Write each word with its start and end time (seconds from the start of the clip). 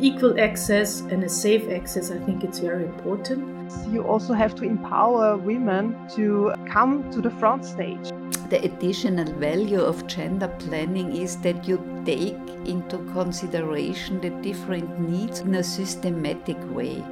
equal 0.00 0.40
access 0.40 1.00
and 1.00 1.22
a 1.24 1.28
safe 1.28 1.68
access, 1.70 2.10
I 2.10 2.18
think 2.18 2.42
it's 2.44 2.58
very 2.58 2.84
important. 2.84 3.72
You 3.90 4.02
also 4.02 4.32
have 4.32 4.54
to 4.56 4.64
empower 4.64 5.36
women 5.36 5.96
to 6.16 6.52
come 6.66 7.10
to 7.12 7.20
the 7.20 7.30
front 7.30 7.64
stage. 7.64 8.10
The 8.48 8.64
additional 8.64 9.32
value 9.34 9.80
of 9.80 10.06
gender 10.06 10.48
planning 10.58 11.14
is 11.14 11.36
that 11.38 11.68
you 11.68 11.78
take 12.04 12.36
into 12.64 12.98
consideration 13.12 14.20
the 14.20 14.30
different 14.42 14.98
needs 14.98 15.40
in 15.40 15.54
a 15.54 15.62
systematic 15.62 16.58
way. 16.74 17.04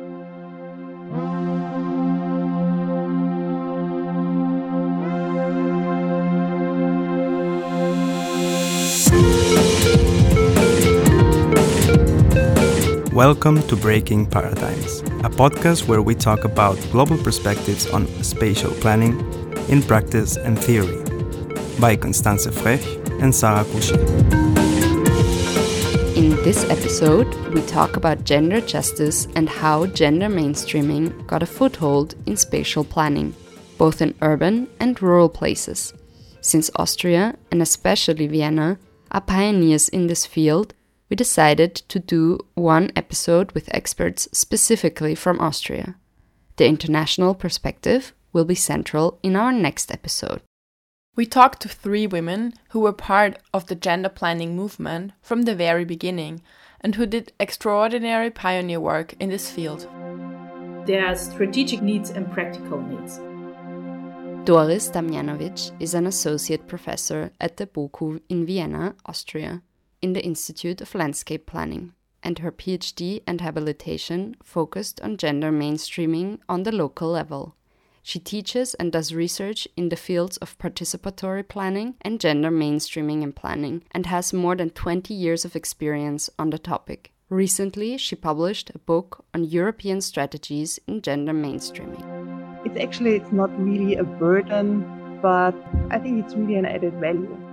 Welcome 13.18 13.66
to 13.66 13.74
Breaking 13.74 14.26
Paradigms, 14.26 15.00
a 15.00 15.28
podcast 15.28 15.88
where 15.88 16.00
we 16.00 16.14
talk 16.14 16.44
about 16.44 16.78
global 16.92 17.18
perspectives 17.18 17.84
on 17.90 18.06
spatial 18.22 18.70
planning 18.74 19.18
in 19.68 19.82
practice 19.82 20.36
and 20.36 20.56
theory 20.56 21.02
by 21.80 21.96
Constanze 21.96 22.46
Frech 22.52 22.80
and 23.20 23.34
Sarah 23.34 23.64
Couchet. 23.64 23.98
In 26.16 26.30
this 26.44 26.62
episode, 26.70 27.26
we 27.52 27.60
talk 27.62 27.96
about 27.96 28.22
gender 28.22 28.60
justice 28.60 29.26
and 29.34 29.48
how 29.48 29.86
gender 29.86 30.28
mainstreaming 30.28 31.26
got 31.26 31.42
a 31.42 31.46
foothold 31.46 32.14
in 32.26 32.36
spatial 32.36 32.84
planning, 32.84 33.34
both 33.78 34.00
in 34.00 34.14
urban 34.22 34.68
and 34.78 35.02
rural 35.02 35.28
places. 35.28 35.92
Since 36.40 36.70
Austria, 36.76 37.34
and 37.50 37.62
especially 37.62 38.28
Vienna, 38.28 38.78
are 39.10 39.20
pioneers 39.20 39.88
in 39.88 40.06
this 40.06 40.24
field, 40.24 40.72
we 41.08 41.16
decided 41.16 41.74
to 41.74 41.98
do 41.98 42.38
one 42.54 42.90
episode 42.94 43.52
with 43.52 43.72
experts 43.74 44.28
specifically 44.32 45.14
from 45.14 45.40
Austria. 45.40 45.96
The 46.56 46.66
international 46.66 47.34
perspective 47.34 48.12
will 48.32 48.44
be 48.44 48.54
central 48.54 49.18
in 49.22 49.36
our 49.36 49.52
next 49.52 49.92
episode. 49.92 50.42
We 51.16 51.26
talked 51.26 51.62
to 51.62 51.68
three 51.68 52.06
women 52.06 52.52
who 52.70 52.80
were 52.80 52.92
part 52.92 53.38
of 53.52 53.66
the 53.66 53.74
gender 53.74 54.08
planning 54.08 54.54
movement 54.54 55.12
from 55.22 55.42
the 55.42 55.54
very 55.54 55.84
beginning 55.84 56.42
and 56.80 56.94
who 56.94 57.06
did 57.06 57.32
extraordinary 57.40 58.30
pioneer 58.30 58.78
work 58.78 59.14
in 59.18 59.30
this 59.30 59.50
field. 59.50 59.88
There 60.86 61.04
are 61.04 61.16
strategic 61.16 61.82
needs 61.82 62.10
and 62.10 62.30
practical 62.30 62.80
needs. 62.80 63.18
Doris 64.44 64.88
Damyanovic 64.88 65.72
is 65.80 65.94
an 65.94 66.06
associate 66.06 66.68
professor 66.68 67.32
at 67.40 67.56
the 67.56 67.66
BOKU 67.66 68.20
in 68.28 68.46
Vienna, 68.46 68.94
Austria 69.04 69.62
in 70.00 70.12
the 70.12 70.24
Institute 70.24 70.80
of 70.80 70.94
Landscape 70.94 71.46
Planning, 71.46 71.92
and 72.22 72.38
her 72.38 72.52
PhD 72.52 73.22
and 73.26 73.40
habilitation 73.40 74.36
focused 74.42 75.00
on 75.00 75.16
gender 75.16 75.50
mainstreaming 75.50 76.38
on 76.48 76.62
the 76.62 76.72
local 76.72 77.08
level. 77.08 77.54
She 78.02 78.18
teaches 78.18 78.74
and 78.74 78.90
does 78.90 79.14
research 79.14 79.68
in 79.76 79.90
the 79.90 79.96
fields 79.96 80.38
of 80.38 80.58
participatory 80.58 81.46
planning 81.46 81.94
and 82.00 82.20
gender 82.20 82.50
mainstreaming 82.50 83.22
in 83.22 83.32
planning 83.32 83.82
and 83.90 84.06
has 84.06 84.32
more 84.32 84.56
than 84.56 84.70
20 84.70 85.12
years 85.12 85.44
of 85.44 85.54
experience 85.54 86.30
on 86.38 86.50
the 86.50 86.58
topic. 86.58 87.12
Recently, 87.28 87.98
she 87.98 88.16
published 88.16 88.70
a 88.74 88.78
book 88.78 89.24
on 89.34 89.44
European 89.44 90.00
strategies 90.00 90.80
in 90.86 91.02
gender 91.02 91.34
mainstreaming. 91.34 92.02
It's 92.64 92.80
actually 92.80 93.16
it's 93.16 93.32
not 93.32 93.50
really 93.60 93.96
a 93.96 94.04
burden, 94.04 95.20
but 95.20 95.54
I 95.90 95.98
think 95.98 96.24
it's 96.24 96.34
really 96.34 96.54
an 96.54 96.64
added 96.64 96.94
value. 96.94 97.47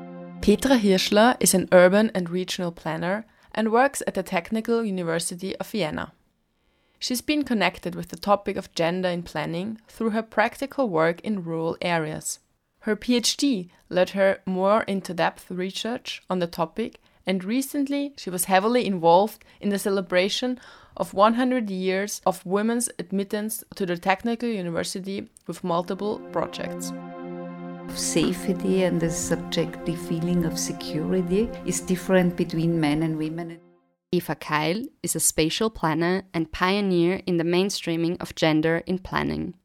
Petra 0.45 0.77
Hirschler 0.77 1.35
is 1.39 1.55
an 1.55 1.67
urban 1.71 2.11
and 2.13 2.29
regional 2.29 2.71
planner 2.71 3.25
and 3.55 3.71
works 3.71 4.03
at 4.05 4.13
the 4.13 4.21
Technical 4.21 4.85
University 4.85 5.56
of 5.56 5.66
Vienna. 5.72 6.13
She's 7.00 7.22
been 7.22 7.44
connected 7.44 7.95
with 7.95 8.09
the 8.09 8.16
topic 8.16 8.56
of 8.56 8.72
gender 8.75 9.09
in 9.09 9.23
planning 9.23 9.81
through 9.88 10.11
her 10.11 10.22
practical 10.22 10.88
work 10.88 11.19
in 11.22 11.44
rural 11.44 11.75
areas. 11.81 12.38
Her 12.81 12.95
PhD 12.95 13.72
led 13.89 14.11
her 14.11 14.38
more 14.45 14.83
into 14.83 15.16
depth 15.16 15.50
research 15.50 16.22
on 16.29 16.38
the 16.38 16.45
topic, 16.45 17.00
and 17.25 17.44
recently 17.44 18.13
she 18.16 18.29
was 18.29 18.45
heavily 18.45 18.85
involved 18.85 19.44
in 19.59 19.69
the 19.69 19.79
celebration 19.79 20.59
of 20.95 21.16
100 21.16 21.72
years 21.72 22.22
of 22.23 22.45
women's 22.45 22.88
admittance 23.00 23.63
to 23.73 23.88
the 23.88 23.97
Technical 23.97 24.50
University 24.50 25.27
with 25.47 25.63
multiple 25.63 26.19
projects 26.31 26.94
safety 27.94 28.84
and 28.84 29.00
the 29.00 29.09
subjective 29.09 30.00
feeling 30.07 30.46
of 30.46 30.57
security 30.57 31.50
is 31.66 31.81
different 31.81 32.35
between 32.35 32.79
men 32.79 33.03
and 33.03 33.18
women. 33.18 33.59
Eva 34.12 34.35
Kail 34.35 34.85
is 35.03 35.16
a 35.16 35.19
spatial 35.19 35.69
planner 35.69 36.24
and 36.34 36.51
pioneer 36.51 37.22
in 37.25 37.38
the 37.38 37.44
mainstreaming 37.44 38.22
of 38.22 38.35
gender 38.35 38.81
in 38.85 39.00
planning. 39.00 39.56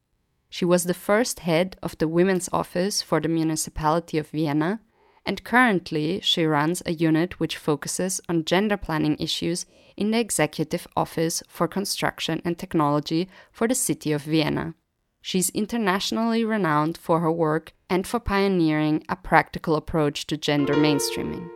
She 0.48 0.64
was 0.64 0.84
the 0.84 0.94
first 0.94 1.40
head 1.40 1.76
of 1.82 1.96
the 1.98 2.08
Women's 2.08 2.48
Office 2.52 3.02
for 3.02 3.20
the 3.20 3.28
Municipality 3.28 4.18
of 4.18 4.30
Vienna, 4.30 4.80
and 5.24 5.44
currently 5.44 6.20
she 6.22 6.44
runs 6.44 6.82
a 6.84 6.92
unit 6.92 7.38
which 7.38 7.56
focuses 7.56 8.20
on 8.28 8.44
gender 8.44 8.76
planning 8.76 9.16
issues 9.18 9.66
in 9.96 10.10
the 10.10 10.18
Executive 10.18 10.88
Office 10.96 11.42
for 11.46 11.68
Construction 11.68 12.42
and 12.44 12.58
Technology 12.58 13.28
for 13.52 13.68
the 13.68 13.74
City 13.74 14.10
of 14.12 14.22
Vienna. 14.22 14.74
She's 15.22 15.50
internationally 15.50 16.44
renowned 16.44 16.96
for 16.96 17.20
her 17.20 17.30
work 17.30 17.72
and 17.90 18.06
for 18.06 18.20
pioneering 18.20 19.04
a 19.08 19.16
practical 19.16 19.76
approach 19.76 20.26
to 20.28 20.36
gender 20.36 20.74
mainstreaming. 20.74 21.48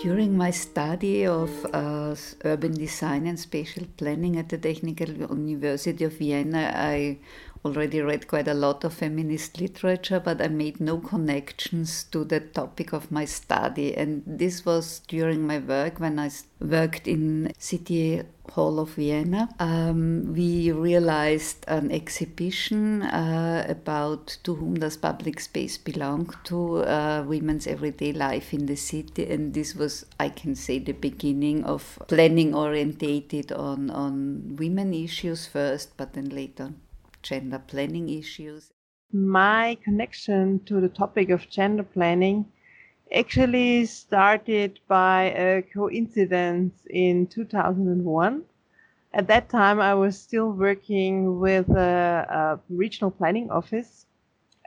During 0.00 0.36
my 0.36 0.50
study 0.50 1.26
of 1.26 1.50
uh, 1.72 2.14
urban 2.44 2.74
design 2.74 3.26
and 3.26 3.40
spatial 3.40 3.86
planning 3.96 4.36
at 4.36 4.50
the 4.50 4.58
Technical 4.58 5.08
University 5.08 6.04
of 6.04 6.18
Vienna, 6.18 6.70
I 6.76 7.18
already 7.64 8.00
read 8.00 8.28
quite 8.28 8.48
a 8.48 8.54
lot 8.54 8.84
of 8.84 8.94
feminist 8.94 9.60
literature, 9.60 10.20
but 10.20 10.40
I 10.40 10.48
made 10.48 10.80
no 10.80 10.98
connections 10.98 12.04
to 12.04 12.24
the 12.24 12.40
topic 12.40 12.92
of 12.92 13.10
my 13.10 13.24
study. 13.24 13.94
And 13.96 14.22
this 14.26 14.64
was 14.64 15.00
during 15.08 15.46
my 15.46 15.58
work 15.58 16.00
when 16.00 16.18
I 16.18 16.30
worked 16.60 17.06
in 17.08 17.52
City 17.58 18.22
Hall 18.52 18.78
of 18.78 18.90
Vienna. 18.90 19.48
Um, 19.58 20.32
we 20.34 20.72
realized 20.72 21.64
an 21.68 21.90
exhibition 21.90 23.02
uh, 23.02 23.66
about 23.68 24.38
to 24.44 24.54
whom 24.54 24.74
does 24.74 24.96
public 24.96 25.40
space 25.40 25.76
belong 25.76 26.34
to 26.44 26.78
uh, 26.84 27.24
women's 27.26 27.66
everyday 27.66 28.12
life 28.12 28.54
in 28.54 28.66
the 28.66 28.76
city, 28.76 29.26
and 29.30 29.52
this 29.52 29.74
was, 29.74 30.06
I 30.18 30.28
can 30.28 30.54
say, 30.54 30.78
the 30.78 30.92
beginning 30.92 31.64
of 31.64 31.98
planning 32.08 32.54
orientated 32.54 33.52
on 33.52 33.90
on 33.90 34.56
women 34.56 34.94
issues 34.94 35.46
first, 35.46 35.96
but 35.96 36.14
then 36.14 36.28
later 36.28 36.72
gender 37.26 37.58
planning 37.58 38.08
issues? 38.08 38.70
My 39.12 39.76
connection 39.82 40.60
to 40.66 40.80
the 40.80 40.88
topic 40.88 41.30
of 41.30 41.48
gender 41.48 41.82
planning 41.82 42.46
actually 43.12 43.86
started 43.86 44.78
by 44.88 45.24
a 45.36 45.62
coincidence 45.62 46.74
in 46.90 47.26
2001. 47.26 48.42
At 49.12 49.26
that 49.28 49.48
time, 49.48 49.80
I 49.80 49.94
was 49.94 50.18
still 50.18 50.50
working 50.52 51.40
with 51.40 51.68
a, 51.70 52.26
a 52.40 52.60
regional 52.68 53.10
planning 53.10 53.50
office, 53.50 54.06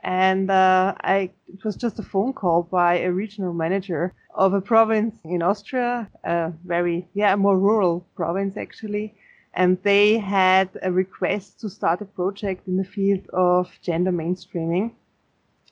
and 0.02 0.50
uh, 0.50 0.94
I, 1.00 1.30
it 1.48 1.64
was 1.64 1.76
just 1.76 1.98
a 1.98 2.02
phone 2.02 2.32
call 2.32 2.62
by 2.62 2.98
a 2.98 3.12
regional 3.12 3.54
manager 3.54 4.12
of 4.34 4.54
a 4.54 4.60
province 4.60 5.14
in 5.24 5.42
Austria, 5.42 6.10
a 6.24 6.52
very, 6.64 7.08
yeah, 7.14 7.34
a 7.34 7.36
more 7.36 7.58
rural 7.58 8.06
province 8.16 8.56
actually, 8.56 9.14
and 9.54 9.78
they 9.82 10.18
had 10.18 10.68
a 10.82 10.92
request 10.92 11.60
to 11.60 11.68
start 11.68 12.00
a 12.00 12.04
project 12.04 12.68
in 12.68 12.76
the 12.76 12.84
field 12.84 13.28
of 13.32 13.70
gender 13.82 14.12
mainstreaming. 14.12 14.92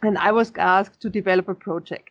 And 0.02 0.19
I 0.19 0.32
was 0.32 0.52
asked 0.56 1.00
to 1.02 1.10
develop 1.10 1.48
a 1.48 1.54
project. 1.54 2.10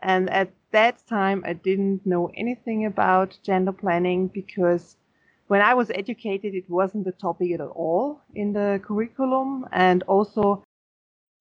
And 0.00 0.28
at 0.30 0.50
that 0.72 1.06
time, 1.06 1.44
I 1.46 1.52
didn't 1.52 2.04
know 2.04 2.30
anything 2.34 2.86
about 2.86 3.38
gender 3.42 3.72
planning 3.72 4.28
because 4.28 4.96
when 5.46 5.60
I 5.60 5.74
was 5.74 5.90
educated, 5.90 6.54
it 6.54 6.68
wasn't 6.68 7.06
a 7.06 7.12
topic 7.12 7.52
at 7.52 7.60
all 7.60 8.20
in 8.34 8.52
the 8.52 8.80
curriculum. 8.82 9.66
And 9.70 10.02
also, 10.04 10.64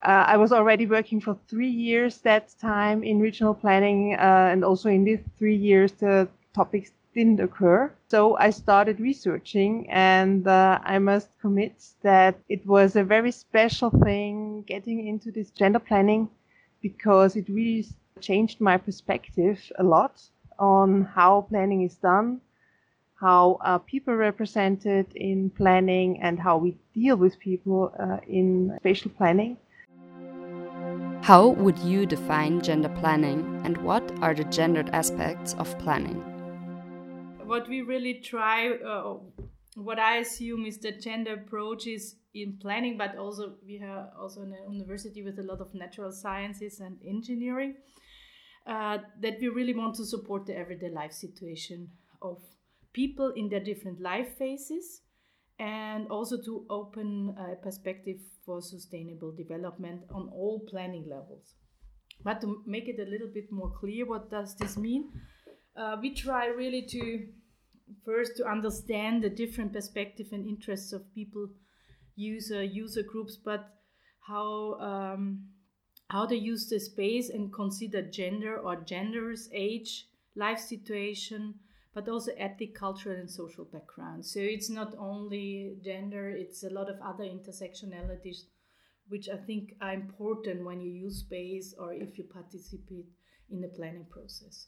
uh, 0.03 0.25
I 0.27 0.38
was 0.38 0.51
already 0.51 0.85
working 0.85 1.21
for 1.21 1.38
three 1.47 1.69
years 1.69 2.19
that 2.19 2.53
time 2.59 3.03
in 3.03 3.19
regional 3.19 3.55
planning. 3.55 4.15
Uh, 4.15 4.49
and 4.51 4.63
also 4.63 4.89
in 4.89 5.03
these 5.03 5.21
three 5.39 5.55
years, 5.55 5.93
the 5.93 6.27
topics 6.53 6.91
didn't 7.13 7.39
occur. 7.39 7.91
So 8.09 8.37
I 8.37 8.49
started 8.49 8.99
researching, 8.99 9.89
and 9.89 10.47
uh, 10.47 10.79
I 10.83 10.99
must 10.99 11.29
commit 11.41 11.83
that 12.01 12.39
it 12.49 12.65
was 12.65 12.95
a 12.95 13.03
very 13.03 13.31
special 13.31 13.89
thing 13.89 14.63
getting 14.67 15.07
into 15.07 15.31
this 15.31 15.49
gender 15.51 15.79
planning 15.79 16.29
because 16.81 17.35
it 17.35 17.47
really 17.49 17.85
changed 18.19 18.61
my 18.61 18.77
perspective 18.77 19.59
a 19.77 19.83
lot 19.83 20.21
on 20.59 21.03
how 21.03 21.41
planning 21.49 21.83
is 21.83 21.95
done, 21.95 22.39
how 23.15 23.57
uh, 23.61 23.77
people 23.79 24.15
represented 24.15 25.07
in 25.15 25.49
planning, 25.49 26.21
and 26.21 26.39
how 26.39 26.57
we 26.57 26.77
deal 26.93 27.15
with 27.15 27.39
people 27.39 27.93
uh, 27.99 28.17
in 28.27 28.75
spatial 28.79 29.11
planning. 29.11 29.57
How 31.21 31.49
would 31.49 31.77
you 31.79 32.05
define 32.05 32.61
gender 32.61 32.89
planning, 32.89 33.61
and 33.63 33.77
what 33.77 34.03
are 34.21 34.33
the 34.33 34.43
gendered 34.45 34.89
aspects 34.89 35.53
of 35.55 35.77
planning? 35.79 36.30
What 37.51 37.68
we 37.68 37.81
really 37.81 38.13
try, 38.13 38.69
uh, 38.69 39.18
what 39.75 40.00
I 40.00 40.19
assume 40.19 40.65
is 40.65 40.77
that 40.80 41.01
gender 41.01 41.33
approaches 41.33 42.15
in 42.33 42.57
planning, 42.62 42.98
but 42.98 43.18
also 43.18 43.56
we 43.65 43.81
are 43.83 44.09
also 44.18 44.44
in 44.44 44.53
a 44.53 44.71
university 44.71 45.21
with 45.21 45.38
a 45.38 45.44
lot 45.44 45.59
of 45.59 45.74
natural 45.74 46.13
sciences 46.13 46.80
and 46.80 46.98
engineering. 47.06 47.75
Uh, 48.65 49.00
that 49.19 49.38
we 49.42 49.50
really 49.50 49.74
want 49.74 49.95
to 49.95 50.06
support 50.06 50.45
the 50.45 50.56
everyday 50.56 50.89
life 50.89 51.12
situation 51.12 51.89
of 52.21 52.38
people 52.94 53.33
in 53.36 53.50
their 53.50 53.59
different 53.59 54.00
life 54.00 54.38
phases 54.38 55.01
and 55.59 56.07
also 56.09 56.38
to 56.42 56.65
open 56.69 57.36
a 57.38 57.56
perspective 57.56 58.19
for 58.45 58.62
sustainable 58.62 59.31
development 59.36 60.01
on 60.13 60.30
all 60.31 60.62
planning 60.69 61.06
levels. 61.09 61.56
But 62.24 62.39
to 62.42 62.63
make 62.65 62.88
it 62.88 63.00
a 63.00 63.09
little 63.09 63.31
bit 63.33 63.51
more 63.51 63.71
clear, 63.71 64.06
what 64.06 64.30
does 64.30 64.56
this 64.56 64.77
mean? 64.77 65.09
Uh, 65.75 65.98
we 66.00 66.13
try 66.13 66.45
really 66.45 66.83
to 66.83 67.27
first 68.05 68.38
to 68.38 68.47
understand 68.47 69.23
the 69.23 69.29
different 69.29 69.73
perspective 69.73 70.27
and 70.31 70.47
interests 70.47 70.93
of 70.93 71.13
people, 71.13 71.47
user 72.15 72.63
user 72.63 73.03
groups, 73.03 73.38
but 73.38 73.73
how 74.21 74.73
um, 74.79 75.47
how 76.09 76.25
they 76.25 76.35
use 76.35 76.67
the 76.67 76.79
space 76.79 77.29
and 77.29 77.53
consider 77.53 78.01
gender 78.01 78.57
or 78.57 78.75
genders, 78.75 79.49
age, 79.53 80.07
life 80.35 80.59
situation, 80.59 81.55
but 81.93 82.09
also 82.09 82.31
ethnic, 82.38 82.75
cultural, 82.75 83.17
and 83.17 83.29
social 83.29 83.65
background. 83.65 84.25
So 84.25 84.39
it's 84.39 84.69
not 84.69 84.93
only 84.97 85.77
gender; 85.83 86.29
it's 86.29 86.63
a 86.63 86.69
lot 86.69 86.89
of 86.89 86.99
other 87.01 87.23
intersectionalities, 87.23 88.43
which 89.07 89.29
I 89.29 89.38
think 89.38 89.75
are 89.81 89.93
important 89.93 90.65
when 90.65 90.81
you 90.81 90.91
use 90.91 91.19
space 91.19 91.73
or 91.77 91.93
if 91.93 92.17
you 92.17 92.25
participate 92.25 93.07
in 93.49 93.61
the 93.61 93.67
planning 93.67 94.05
process 94.09 94.67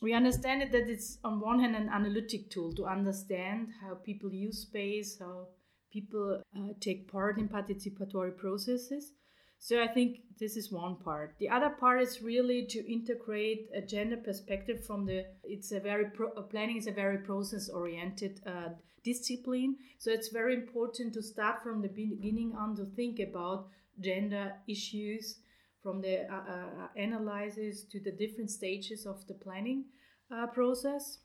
we 0.00 0.14
understand 0.14 0.62
it 0.62 0.72
that 0.72 0.88
it's 0.88 1.18
on 1.24 1.40
one 1.40 1.60
hand 1.60 1.76
an 1.76 1.88
analytic 1.88 2.50
tool 2.50 2.72
to 2.74 2.86
understand 2.86 3.68
how 3.80 3.94
people 3.94 4.32
use 4.32 4.58
space, 4.58 5.18
how 5.18 5.48
people 5.92 6.42
uh, 6.56 6.72
take 6.80 7.10
part 7.10 7.38
in 7.38 7.48
participatory 7.48 8.36
processes. 8.36 9.12
So 9.58 9.80
I 9.80 9.86
think 9.86 10.22
this 10.40 10.56
is 10.56 10.72
one 10.72 10.96
part. 10.96 11.36
The 11.38 11.48
other 11.48 11.70
part 11.70 12.02
is 12.02 12.20
really 12.20 12.66
to 12.66 12.92
integrate 12.92 13.68
a 13.72 13.80
gender 13.80 14.16
perspective 14.16 14.84
from 14.84 15.06
the. 15.06 15.24
It's 15.44 15.70
a 15.70 15.78
very 15.78 16.06
pro, 16.06 16.30
uh, 16.30 16.42
planning 16.42 16.78
is 16.78 16.88
a 16.88 16.92
very 16.92 17.18
process 17.18 17.68
oriented 17.68 18.40
uh, 18.44 18.70
discipline. 19.04 19.76
So 19.98 20.10
it's 20.10 20.30
very 20.30 20.54
important 20.54 21.14
to 21.14 21.22
start 21.22 21.62
from 21.62 21.80
the 21.80 21.88
beginning 21.88 22.54
on 22.58 22.74
to 22.76 22.86
think 22.96 23.20
about 23.20 23.68
gender 24.00 24.54
issues 24.66 25.36
from 25.82 26.00
the 26.00 26.26
uh, 26.32 26.36
uh, 26.36 26.88
analysis 26.96 27.84
to 27.90 28.00
the 28.00 28.12
different 28.12 28.50
stages 28.50 29.06
of 29.06 29.26
the 29.26 29.34
planning 29.34 29.84
uh, 30.30 30.46
process. 30.46 31.18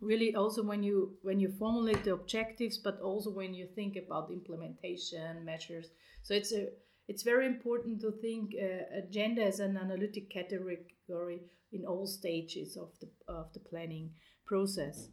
Really 0.00 0.34
also 0.34 0.62
when 0.62 0.82
you 0.82 1.18
when 1.22 1.40
you 1.40 1.50
formulate 1.58 2.04
the 2.04 2.14
objectives 2.14 2.78
but 2.78 3.00
also 3.00 3.30
when 3.30 3.52
you 3.52 3.66
think 3.74 3.96
about 3.96 4.30
implementation 4.30 5.44
measures. 5.44 5.88
So 6.22 6.34
it's 6.34 6.52
a 6.52 6.68
it's 7.06 7.22
very 7.22 7.46
important 7.46 8.00
to 8.00 8.12
think 8.12 8.52
uh, 8.54 8.98
agenda 9.06 9.42
as 9.42 9.60
an 9.60 9.76
analytic 9.76 10.30
category 10.30 11.40
in 11.72 11.84
all 11.84 12.06
stages 12.06 12.76
of 12.76 12.92
the 13.00 13.08
of 13.28 13.52
the 13.52 13.60
planning 13.60 14.10
process. 14.46 15.08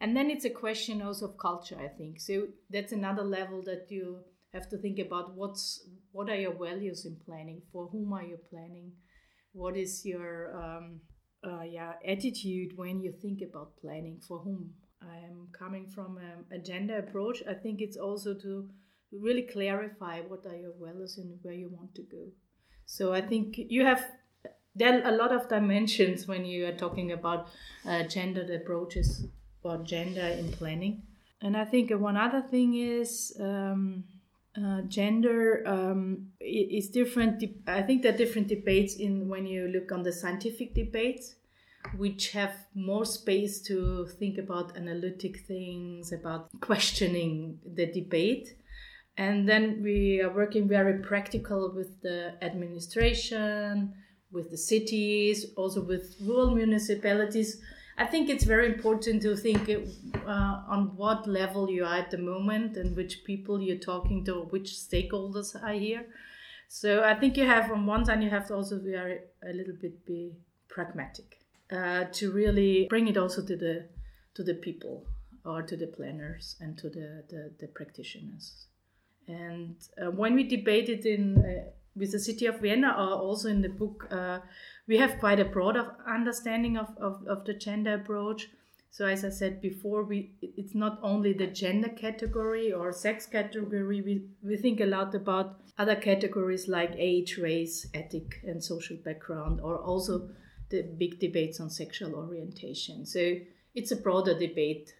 And 0.00 0.16
then 0.16 0.30
it's 0.30 0.44
a 0.44 0.50
question 0.50 1.00
also 1.02 1.26
of 1.26 1.38
culture 1.38 1.78
i 1.78 1.86
think. 1.86 2.20
So 2.20 2.48
that's 2.70 2.92
another 2.92 3.22
level 3.22 3.62
that 3.62 3.86
you 3.90 4.24
have 4.52 4.68
to 4.68 4.78
think 4.78 4.98
about 4.98 5.34
what's 5.34 5.86
what 6.12 6.28
are 6.28 6.36
your 6.36 6.52
values 6.52 7.06
in 7.06 7.16
planning? 7.24 7.62
For 7.72 7.86
whom 7.86 8.12
are 8.12 8.22
you 8.22 8.38
planning? 8.50 8.92
What 9.52 9.76
is 9.76 10.04
your 10.04 10.56
um, 10.56 11.00
uh, 11.44 11.62
yeah 11.62 11.94
attitude 12.06 12.76
when 12.76 13.00
you 13.00 13.12
think 13.12 13.40
about 13.42 13.76
planning? 13.80 14.20
For 14.26 14.38
whom? 14.38 14.74
I'm 15.02 15.48
coming 15.58 15.88
from 15.88 16.18
a, 16.18 16.54
a 16.54 16.58
gender 16.58 16.98
approach. 16.98 17.42
I 17.48 17.54
think 17.54 17.80
it's 17.80 17.96
also 17.96 18.34
to 18.34 18.68
really 19.10 19.42
clarify 19.42 20.20
what 20.20 20.46
are 20.46 20.56
your 20.56 20.72
values 20.80 21.18
and 21.18 21.38
where 21.42 21.54
you 21.54 21.68
want 21.68 21.94
to 21.94 22.02
go. 22.02 22.28
So 22.86 23.12
i 23.14 23.20
think 23.20 23.56
you 23.58 23.84
have 23.84 24.04
there 24.74 24.92
are 24.94 25.12
a 25.12 25.16
lot 25.16 25.32
of 25.32 25.48
dimensions 25.48 26.26
when 26.26 26.44
you 26.44 26.66
are 26.66 26.72
talking 26.72 27.12
about 27.12 27.48
uh, 27.86 28.02
gendered 28.04 28.50
approaches 28.50 29.26
or 29.62 29.78
gender 29.78 30.26
in 30.26 30.50
planning. 30.52 31.02
And 31.40 31.56
i 31.56 31.64
think 31.64 31.90
one 31.90 32.16
other 32.16 32.42
thing 32.42 32.74
is 32.74 33.36
um, 33.40 34.04
uh, 34.56 34.82
gender 34.82 35.62
um, 35.66 36.28
is 36.40 36.88
different. 36.88 37.42
I 37.66 37.82
think 37.82 38.02
there 38.02 38.14
are 38.14 38.16
different 38.16 38.48
debates 38.48 38.96
in 38.96 39.28
when 39.28 39.46
you 39.46 39.68
look 39.68 39.92
on 39.92 40.02
the 40.02 40.12
scientific 40.12 40.74
debates, 40.74 41.36
which 41.96 42.32
have 42.32 42.54
more 42.74 43.04
space 43.04 43.60
to 43.62 44.06
think 44.18 44.38
about 44.38 44.76
analytic 44.76 45.40
things, 45.46 46.12
about 46.12 46.48
questioning 46.60 47.58
the 47.64 47.86
debate. 47.86 48.56
And 49.16 49.48
then 49.48 49.82
we 49.82 50.20
are 50.22 50.32
working 50.34 50.68
very 50.68 51.00
practical 51.00 51.72
with 51.74 52.00
the 52.00 52.34
administration, 52.42 53.94
with 54.30 54.50
the 54.50 54.56
cities, 54.56 55.46
also 55.56 55.82
with 55.82 56.16
rural 56.20 56.54
municipalities 56.54 57.60
I 57.98 58.06
think 58.06 58.28
it's 58.30 58.44
very 58.44 58.66
important 58.66 59.22
to 59.22 59.36
think 59.36 59.68
uh, 59.68 60.62
on 60.68 60.96
what 60.96 61.26
level 61.26 61.70
you 61.70 61.84
are 61.84 61.96
at 61.96 62.10
the 62.10 62.18
moment 62.18 62.76
and 62.76 62.96
which 62.96 63.24
people 63.24 63.60
you're 63.60 63.76
talking 63.76 64.24
to, 64.24 64.42
which 64.50 64.70
stakeholders 64.70 65.54
are 65.62 65.74
here. 65.74 66.06
So 66.68 67.04
I 67.04 67.14
think 67.14 67.36
you 67.36 67.44
have 67.44 67.70
on 67.70 67.84
one 67.84 68.04
side 68.06 68.22
you 68.22 68.30
have 68.30 68.48
to 68.48 68.54
also 68.54 68.78
be 68.78 68.94
a, 68.94 69.18
a 69.46 69.52
little 69.52 69.74
bit 69.78 70.06
be 70.06 70.32
pragmatic 70.68 71.38
uh, 71.70 72.04
to 72.12 72.32
really 72.32 72.86
bring 72.88 73.08
it 73.08 73.18
also 73.18 73.44
to 73.44 73.56
the 73.56 73.88
to 74.34 74.42
the 74.42 74.54
people 74.54 75.04
or 75.44 75.60
to 75.60 75.76
the 75.76 75.86
planners 75.86 76.56
and 76.60 76.78
to 76.78 76.88
the 76.88 77.24
the, 77.28 77.52
the 77.60 77.66
practitioners. 77.68 78.68
And 79.28 79.76
uh, 80.00 80.10
when 80.10 80.34
we 80.34 80.44
debated 80.44 81.04
in 81.04 81.36
uh, 81.38 81.70
with 81.94 82.12
the 82.12 82.18
city 82.18 82.46
of 82.46 82.60
Vienna 82.60 82.94
or 82.96 83.20
also 83.20 83.48
in 83.48 83.60
the 83.60 83.68
book 83.68 84.08
uh, 84.10 84.38
we 84.86 84.98
have 84.98 85.18
quite 85.18 85.40
a 85.40 85.44
broad 85.44 85.76
of 85.76 85.88
understanding 86.06 86.76
of, 86.76 86.88
of, 86.98 87.26
of 87.26 87.44
the 87.44 87.54
gender 87.54 87.94
approach. 87.94 88.48
So 88.90 89.06
as 89.06 89.24
I 89.24 89.30
said 89.30 89.62
before, 89.62 90.04
we 90.04 90.34
it's 90.42 90.74
not 90.74 90.98
only 91.02 91.32
the 91.32 91.46
gender 91.46 91.88
category 91.88 92.72
or 92.72 92.92
sex 92.92 93.24
category. 93.26 94.02
We, 94.02 94.26
we 94.42 94.56
think 94.56 94.80
a 94.80 94.86
lot 94.86 95.14
about 95.14 95.60
other 95.78 95.96
categories 95.96 96.68
like 96.68 96.94
age, 96.98 97.38
race, 97.38 97.86
ethic, 97.94 98.40
and 98.44 98.62
social 98.62 98.98
background, 99.02 99.60
or 99.62 99.78
also 99.78 100.28
the 100.68 100.82
big 100.82 101.18
debates 101.20 101.58
on 101.58 101.70
sexual 101.70 102.14
orientation. 102.14 103.06
So 103.06 103.36
it's 103.74 103.92
a 103.92 103.96
broader 103.96 104.38
debate 104.38 104.92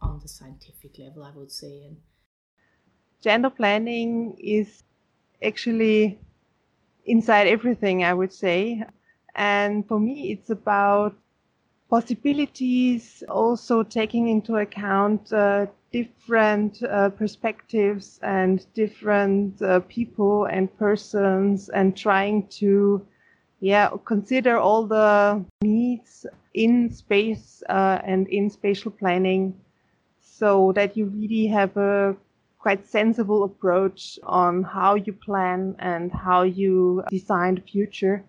on 0.00 0.20
the 0.20 0.28
scientific 0.28 0.98
level, 0.98 1.24
I 1.24 1.32
would 1.34 1.50
say. 1.50 1.82
And 1.86 1.96
gender 3.20 3.50
planning 3.50 4.36
is 4.38 4.84
actually 5.42 6.20
inside 7.04 7.48
everything, 7.48 8.04
I 8.04 8.14
would 8.14 8.32
say. 8.32 8.84
And 9.38 9.86
for 9.86 10.00
me, 10.00 10.32
it's 10.32 10.50
about 10.50 11.14
possibilities, 11.88 13.22
also 13.28 13.84
taking 13.84 14.28
into 14.28 14.56
account 14.56 15.32
uh, 15.32 15.66
different 15.92 16.82
uh, 16.82 17.10
perspectives 17.10 18.18
and 18.22 18.66
different 18.74 19.62
uh, 19.62 19.78
people 19.88 20.46
and 20.46 20.76
persons 20.76 21.68
and 21.68 21.96
trying 21.96 22.48
to 22.48 23.06
yeah 23.60 23.88
consider 24.04 24.58
all 24.58 24.86
the 24.86 25.42
needs 25.62 26.26
in 26.54 26.90
space 26.90 27.62
uh, 27.68 28.00
and 28.04 28.28
in 28.28 28.50
spatial 28.50 28.90
planning 28.90 29.54
so 30.20 30.72
that 30.72 30.96
you 30.96 31.06
really 31.06 31.46
have 31.46 31.76
a 31.76 32.14
quite 32.58 32.86
sensible 32.86 33.44
approach 33.44 34.18
on 34.24 34.64
how 34.64 34.94
you 34.96 35.12
plan 35.12 35.74
and 35.78 36.12
how 36.12 36.42
you 36.42 37.02
design 37.08 37.54
the 37.54 37.62
future 37.62 38.24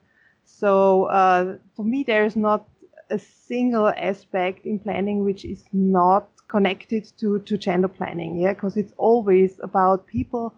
so 0.57 1.05
uh, 1.05 1.57
for 1.75 1.85
me, 1.85 2.03
there 2.03 2.25
is 2.25 2.35
not 2.35 2.67
a 3.09 3.19
single 3.19 3.87
aspect 3.87 4.65
in 4.65 4.79
planning 4.79 5.23
which 5.23 5.45
is 5.45 5.63
not 5.71 6.27
connected 6.47 7.05
to, 7.19 7.39
to 7.39 7.57
gender 7.57 7.87
planning, 7.87 8.39
yeah, 8.39 8.53
because 8.53 8.75
it's 8.75 8.93
always 8.97 9.59
about 9.61 10.07
people 10.07 10.53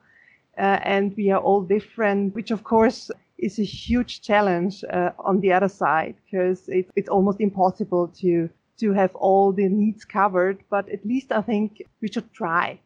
uh, 0.57 0.79
and 0.83 1.15
we 1.17 1.29
are 1.29 1.39
all 1.39 1.61
different, 1.61 2.33
which 2.35 2.51
of 2.51 2.63
course 2.63 3.11
is 3.37 3.59
a 3.59 3.63
huge 3.63 4.21
challenge 4.21 4.83
uh, 4.89 5.11
on 5.19 5.39
the 5.41 5.51
other 5.51 5.69
side 5.69 6.15
because 6.25 6.67
it, 6.69 6.89
it's 6.95 7.09
almost 7.09 7.39
impossible 7.41 8.07
to 8.07 8.49
to 8.77 8.93
have 8.93 9.13
all 9.15 9.51
the 9.51 9.69
needs 9.69 10.03
covered, 10.03 10.57
but 10.69 10.89
at 10.89 11.05
least 11.05 11.31
I 11.31 11.41
think 11.41 11.83
we 12.01 12.07
should 12.07 12.33
try. 12.33 12.79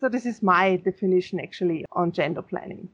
So 0.00 0.08
this 0.08 0.26
is 0.26 0.42
my 0.42 0.76
definition 0.76 1.38
actually 1.38 1.84
on 1.92 2.10
gender 2.10 2.42
planning. 2.42 2.88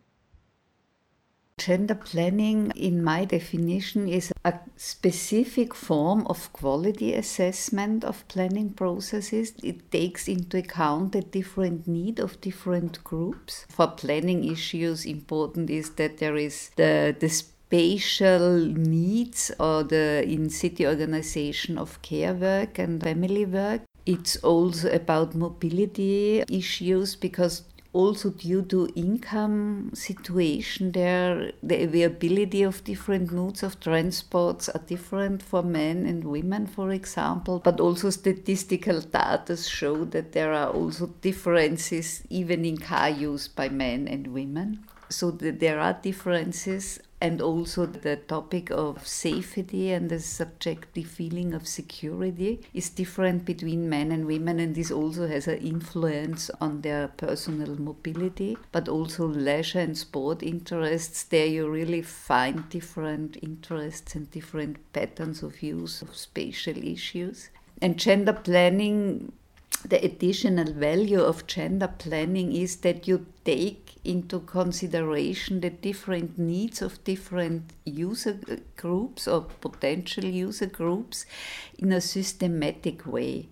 Gender 1.60 1.94
planning, 1.94 2.72
in 2.74 3.04
my 3.04 3.26
definition, 3.26 4.08
is 4.08 4.32
a 4.46 4.54
specific 4.78 5.74
form 5.74 6.26
of 6.26 6.50
quality 6.54 7.12
assessment 7.12 8.02
of 8.02 8.26
planning 8.28 8.70
processes. 8.70 9.52
It 9.62 9.92
takes 9.92 10.26
into 10.26 10.56
account 10.56 11.12
the 11.12 11.20
different 11.20 11.86
need 11.86 12.18
of 12.18 12.40
different 12.40 13.04
groups. 13.04 13.66
For 13.68 13.88
planning 13.88 14.42
issues, 14.50 15.04
important 15.04 15.68
is 15.68 15.90
that 15.96 16.16
there 16.16 16.36
is 16.36 16.70
the, 16.76 17.14
the 17.20 17.28
spatial 17.28 18.56
needs 18.56 19.52
or 19.60 19.82
the 19.82 20.24
in 20.26 20.48
city 20.48 20.86
organization 20.86 21.76
of 21.76 22.00
care 22.00 22.32
work 22.32 22.78
and 22.78 23.02
family 23.02 23.44
work. 23.44 23.82
It's 24.06 24.38
also 24.38 24.90
about 24.90 25.34
mobility 25.34 26.42
issues 26.48 27.16
because 27.16 27.64
also 27.92 28.30
due 28.30 28.62
to 28.62 28.88
income 28.94 29.90
situation 29.94 30.92
there 30.92 31.52
the 31.62 31.82
availability 31.82 32.62
of 32.62 32.84
different 32.84 33.32
modes 33.32 33.62
of 33.62 33.80
transports 33.80 34.68
are 34.68 34.82
different 34.86 35.42
for 35.42 35.62
men 35.62 36.06
and 36.06 36.24
women 36.24 36.66
for 36.66 36.90
example 36.92 37.60
but 37.64 37.80
also 37.80 38.10
statistical 38.10 39.00
data 39.00 39.56
show 39.56 40.04
that 40.04 40.32
there 40.32 40.52
are 40.52 40.70
also 40.70 41.06
differences 41.20 42.22
even 42.30 42.64
in 42.64 42.76
car 42.76 43.10
use 43.10 43.48
by 43.48 43.68
men 43.68 44.08
and 44.08 44.26
women. 44.28 44.84
So 45.08 45.30
there 45.30 45.80
are 45.80 45.94
differences 45.94 47.00
and 47.20 47.40
also 47.42 47.84
the 47.86 48.16
topic 48.16 48.70
of 48.70 49.06
safety 49.06 49.90
and 49.92 50.10
the 50.10 50.18
subjective 50.18 51.06
feeling 51.06 51.52
of 51.52 51.68
security 51.68 52.60
is 52.72 52.88
different 52.88 53.44
between 53.44 53.88
men 53.88 54.10
and 54.10 54.26
women 54.26 54.58
and 54.58 54.74
this 54.74 54.90
also 54.90 55.26
has 55.26 55.46
an 55.46 55.58
influence 55.58 56.50
on 56.60 56.80
their 56.80 57.08
personal 57.08 57.76
mobility 57.76 58.56
but 58.72 58.88
also 58.88 59.26
leisure 59.26 59.80
and 59.80 59.98
sport 59.98 60.42
interests. 60.42 61.24
There 61.24 61.46
you 61.46 61.68
really 61.68 62.02
find 62.02 62.68
different 62.70 63.36
interests 63.42 64.14
and 64.14 64.30
different 64.30 64.78
patterns 64.92 65.42
of 65.42 65.62
use 65.62 66.00
of 66.02 66.16
spatial 66.16 66.76
issues. 66.76 67.50
And 67.82 67.98
gender 67.98 68.32
planning 68.32 69.32
the 69.84 70.04
additional 70.04 70.72
value 70.72 71.20
of 71.20 71.46
gender 71.46 71.88
planning 71.98 72.54
is 72.54 72.76
that 72.76 73.08
you 73.08 73.26
take 73.44 73.89
into 74.04 74.40
consideration 74.40 75.60
the 75.60 75.70
different 75.70 76.38
needs 76.38 76.80
of 76.82 77.02
different 77.04 77.72
user 77.84 78.38
groups 78.76 79.28
or 79.28 79.42
potential 79.60 80.24
user 80.24 80.66
groups 80.66 81.26
in 81.78 81.92
a 81.92 82.00
systematic 82.00 83.06
way 83.06 83.48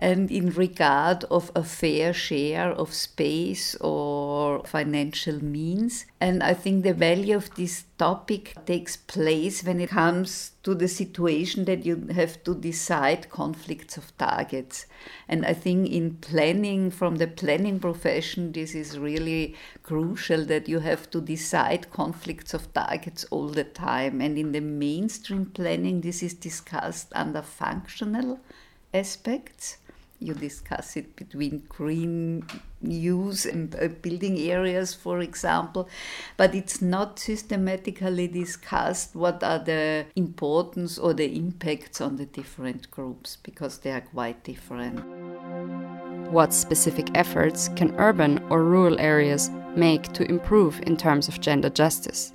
and 0.00 0.30
in 0.30 0.50
regard 0.50 1.24
of 1.24 1.50
a 1.56 1.64
fair 1.64 2.12
share 2.12 2.70
of 2.70 2.94
space 2.94 3.74
or 3.76 4.62
financial 4.64 5.42
means. 5.42 6.06
And 6.20 6.40
I 6.40 6.54
think 6.54 6.84
the 6.84 6.94
value 6.94 7.36
of 7.36 7.52
this 7.56 7.84
topic 7.98 8.54
takes 8.64 8.96
place 8.96 9.64
when 9.64 9.80
it 9.80 9.90
comes 9.90 10.52
to 10.62 10.74
the 10.74 10.86
situation 10.86 11.64
that 11.64 11.84
you 11.84 12.06
have 12.14 12.42
to 12.44 12.54
decide 12.54 13.28
conflicts 13.28 13.96
of 13.96 14.16
targets. 14.18 14.86
And 15.28 15.44
I 15.44 15.52
think 15.52 15.90
in 15.90 16.14
planning, 16.16 16.92
from 16.92 17.16
the 17.16 17.26
planning 17.26 17.80
profession, 17.80 18.52
this 18.52 18.76
is 18.76 18.98
really 18.98 19.56
crucial 19.82 20.44
that 20.44 20.68
you 20.68 20.78
have 20.78 21.10
to 21.10 21.20
decide 21.20 21.90
conflicts 21.90 22.54
of 22.54 22.72
targets 22.72 23.24
all 23.30 23.48
the 23.48 23.64
time. 23.64 24.20
And 24.20 24.38
in 24.38 24.52
the 24.52 24.60
mainstream 24.60 25.46
planning, 25.46 26.02
this 26.02 26.22
is 26.22 26.34
discussed 26.34 27.08
under 27.16 27.42
functional 27.42 28.38
aspects 28.94 29.78
you 30.20 30.34
discuss 30.34 30.96
it 30.96 31.14
between 31.16 31.62
green 31.68 32.44
use 32.82 33.46
and 33.46 33.74
uh, 33.76 33.88
building 33.88 34.38
areas, 34.38 34.94
for 34.94 35.20
example, 35.20 35.88
but 36.36 36.54
it's 36.54 36.82
not 36.82 37.18
systematically 37.18 38.26
discussed 38.26 39.14
what 39.14 39.42
are 39.42 39.58
the 39.58 40.06
importance 40.16 40.98
or 40.98 41.14
the 41.14 41.36
impacts 41.36 42.00
on 42.00 42.16
the 42.16 42.26
different 42.26 42.90
groups 42.90 43.36
because 43.42 43.78
they 43.78 43.92
are 43.92 44.00
quite 44.00 44.42
different. 44.44 44.98
What 46.32 46.52
specific 46.52 47.08
efforts 47.14 47.68
can 47.76 47.94
urban 47.98 48.38
or 48.50 48.64
rural 48.64 49.00
areas 49.00 49.50
make 49.76 50.12
to 50.12 50.28
improve 50.28 50.80
in 50.82 50.96
terms 50.96 51.28
of 51.28 51.40
gender 51.40 51.70
justice? 51.70 52.34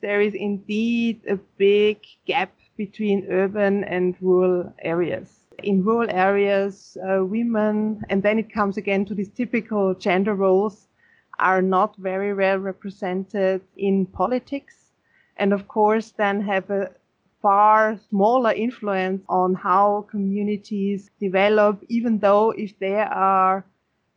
There 0.00 0.20
is 0.20 0.34
indeed 0.34 1.20
a 1.28 1.36
big 1.58 1.98
gap 2.24 2.52
between 2.76 3.26
urban 3.28 3.84
and 3.84 4.16
rural 4.22 4.72
areas 4.78 5.39
in 5.62 5.84
rural 5.84 6.10
areas, 6.10 6.96
uh, 7.08 7.24
women, 7.24 8.02
and 8.08 8.22
then 8.22 8.38
it 8.38 8.52
comes 8.52 8.76
again 8.76 9.04
to 9.06 9.14
these 9.14 9.30
typical 9.30 9.94
gender 9.94 10.34
roles, 10.34 10.88
are 11.38 11.62
not 11.62 11.96
very 11.96 12.34
well 12.34 12.58
represented 12.58 13.62
in 13.76 14.06
politics, 14.06 14.92
and 15.36 15.52
of 15.52 15.66
course, 15.68 16.10
then 16.12 16.40
have 16.42 16.68
a 16.70 16.90
far 17.40 17.98
smaller 18.10 18.52
influence 18.52 19.22
on 19.28 19.54
how 19.54 20.06
communities 20.10 21.10
develop, 21.18 21.82
even 21.88 22.18
though 22.18 22.50
if 22.50 22.78
they 22.78 22.96
are 22.96 23.64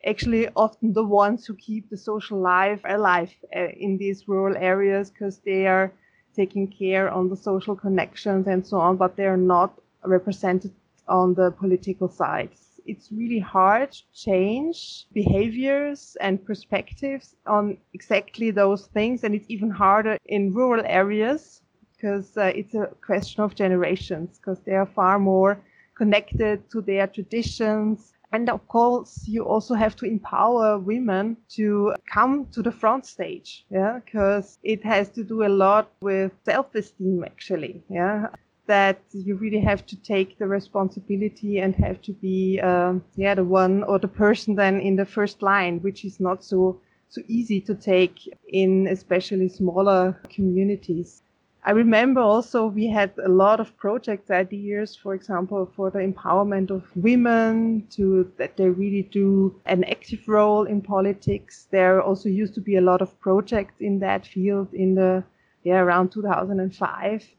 actually 0.05 0.49
often 0.55 0.91
the 0.93 1.03
ones 1.03 1.45
who 1.45 1.55
keep 1.55 1.89
the 1.89 1.97
social 1.97 2.39
life 2.39 2.81
alive 2.83 3.33
uh, 3.55 3.67
in 3.77 3.97
these 3.97 4.27
rural 4.27 4.57
areas 4.57 5.09
because 5.09 5.37
they 5.39 5.65
are 5.65 5.93
taking 6.35 6.67
care 6.67 7.09
on 7.09 7.29
the 7.29 7.37
social 7.37 7.75
connections 7.75 8.47
and 8.47 8.65
so 8.65 8.77
on, 8.77 8.97
but 8.97 9.15
they 9.15 9.25
are 9.25 9.37
not 9.37 9.71
represented 10.03 10.71
on 11.07 11.33
the 11.33 11.51
political 11.51 12.07
side. 12.07 12.49
It's 12.85 13.11
really 13.11 13.39
hard 13.39 13.91
to 13.91 14.03
change 14.13 15.05
behaviors 15.13 16.17
and 16.19 16.43
perspectives 16.45 17.35
on 17.47 17.77
exactly 17.93 18.51
those 18.51 18.87
things. 18.87 19.23
And 19.23 19.33
it's 19.33 19.49
even 19.49 19.69
harder 19.69 20.17
in 20.25 20.53
rural 20.53 20.83
areas 20.85 21.61
because 21.95 22.35
uh, 22.35 22.51
it's 22.55 22.75
a 22.75 22.89
question 23.05 23.43
of 23.43 23.55
generations 23.55 24.37
because 24.37 24.59
they 24.65 24.73
are 24.73 24.85
far 24.85 25.17
more 25.17 25.63
connected 25.95 26.69
to 26.71 26.81
their 26.81 27.07
traditions. 27.07 28.13
And 28.33 28.49
of 28.49 28.67
course, 28.67 29.25
you 29.27 29.45
also 29.45 29.75
have 29.75 29.95
to 29.97 30.05
empower 30.05 30.79
women 30.79 31.37
to 31.51 31.93
come 32.11 32.47
to 32.51 32.61
the 32.61 32.71
front 32.71 33.05
stage. 33.05 33.65
Yeah. 33.69 33.99
Because 34.03 34.57
it 34.63 34.83
has 34.83 35.09
to 35.11 35.23
do 35.23 35.45
a 35.45 35.47
lot 35.63 35.89
with 36.01 36.33
self-esteem, 36.43 37.23
actually. 37.23 37.83
Yeah 37.89 38.27
that 38.65 39.01
you 39.11 39.35
really 39.35 39.59
have 39.59 39.85
to 39.85 39.95
take 39.97 40.37
the 40.37 40.47
responsibility 40.47 41.59
and 41.59 41.75
have 41.75 42.01
to 42.01 42.13
be 42.13 42.59
um, 42.61 43.03
yeah 43.15 43.35
the 43.35 43.43
one 43.43 43.83
or 43.83 43.99
the 43.99 44.07
person 44.07 44.55
then 44.55 44.79
in 44.79 44.95
the 44.95 45.05
first 45.05 45.41
line 45.41 45.79
which 45.81 46.05
is 46.05 46.19
not 46.19 46.43
so 46.43 46.79
so 47.09 47.21
easy 47.27 47.61
to 47.61 47.75
take 47.75 48.17
in 48.47 48.87
especially 48.87 49.47
smaller 49.47 50.19
communities. 50.29 51.21
I 51.65 51.71
remember 51.71 52.19
also 52.19 52.65
we 52.65 52.87
had 52.87 53.11
a 53.23 53.29
lot 53.29 53.59
of 53.59 53.77
project 53.77 54.31
ideas 54.31 54.95
for 54.95 55.13
example 55.13 55.69
for 55.75 55.91
the 55.91 55.99
empowerment 55.99 56.71
of 56.71 56.83
women 56.95 57.87
to 57.91 58.31
that 58.37 58.57
they 58.57 58.69
really 58.69 59.03
do 59.03 59.55
an 59.65 59.83
active 59.83 60.27
role 60.27 60.63
in 60.63 60.81
politics. 60.81 61.67
There 61.69 62.01
also 62.01 62.29
used 62.29 62.55
to 62.55 62.61
be 62.61 62.77
a 62.77 62.81
lot 62.81 63.01
of 63.01 63.17
projects 63.19 63.75
in 63.79 63.99
that 63.99 64.25
field 64.25 64.73
in 64.73 64.95
the 64.95 65.23
yeah 65.63 65.79
around 65.79 66.11
2005 66.11 67.29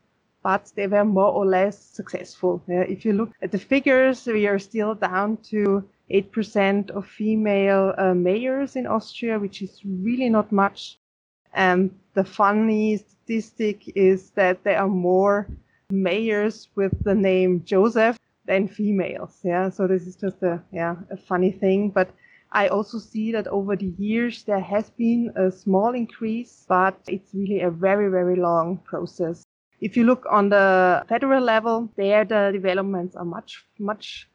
but 0.45 0.71
they 0.77 0.87
were 0.87 1.07
more 1.07 1.33
or 1.33 1.47
less 1.47 1.77
successful. 1.79 2.63
If 2.69 3.05
you 3.05 3.15
look 3.15 3.33
at 3.41 3.51
the 3.51 3.59
figures, 3.59 4.27
we 4.27 4.47
are 4.47 4.59
still 4.59 4.95
down 4.95 5.39
to 5.51 5.83
8% 6.11 6.91
of 6.91 7.07
female 7.07 7.95
uh, 7.97 8.13
mayors 8.13 8.77
in 8.77 8.87
Austria, 8.87 9.39
which 9.39 9.63
is 9.63 9.81
really 9.85 10.29
not 10.29 10.53
much. 10.53 10.99
And 11.55 11.91
the 12.13 12.25
funny 12.25 12.99
statistic 12.99 13.97
is 13.97 14.31
that 14.33 14.63
there 14.65 14.79
are 14.79 14.89
more 14.89 15.49
mayors 15.91 16.69
with 16.75 16.93
the 17.05 17.15
name 17.15 17.65
Joseph 17.65 18.19
than 18.45 18.69
females. 18.69 19.41
Yeah, 19.43 19.71
so 19.71 19.87
this 19.87 20.07
is 20.07 20.17
just 20.17 20.43
a 20.43 20.63
yeah 20.73 20.97
a 21.11 21.17
funny 21.17 21.53
thing, 21.53 21.89
but 21.89 22.11
I 22.53 22.69
also 22.69 22.99
see 22.99 23.33
that 23.33 23.49
over 23.49 23.77
the 23.77 23.93
years 23.99 24.45
there 24.45 24.61
has 24.61 24.91
been 24.91 25.33
a 25.37 25.51
small 25.51 25.95
increase, 25.95 26.67
but 26.69 26.99
it's 27.09 27.33
really 27.33 27.63
a 27.63 27.71
very 27.71 28.11
very 28.11 28.37
long 28.37 28.79
process. 28.85 29.43
If 29.85 29.99
you 29.99 30.05
look 30.05 30.25
on 30.31 30.49
the 30.49 31.05
federal 31.11 31.43
level, 31.45 31.91
there 31.97 32.25
the 32.25 32.51
developments 32.55 33.15
are 33.17 33.25
much, 33.27 33.67
much 33.79 34.27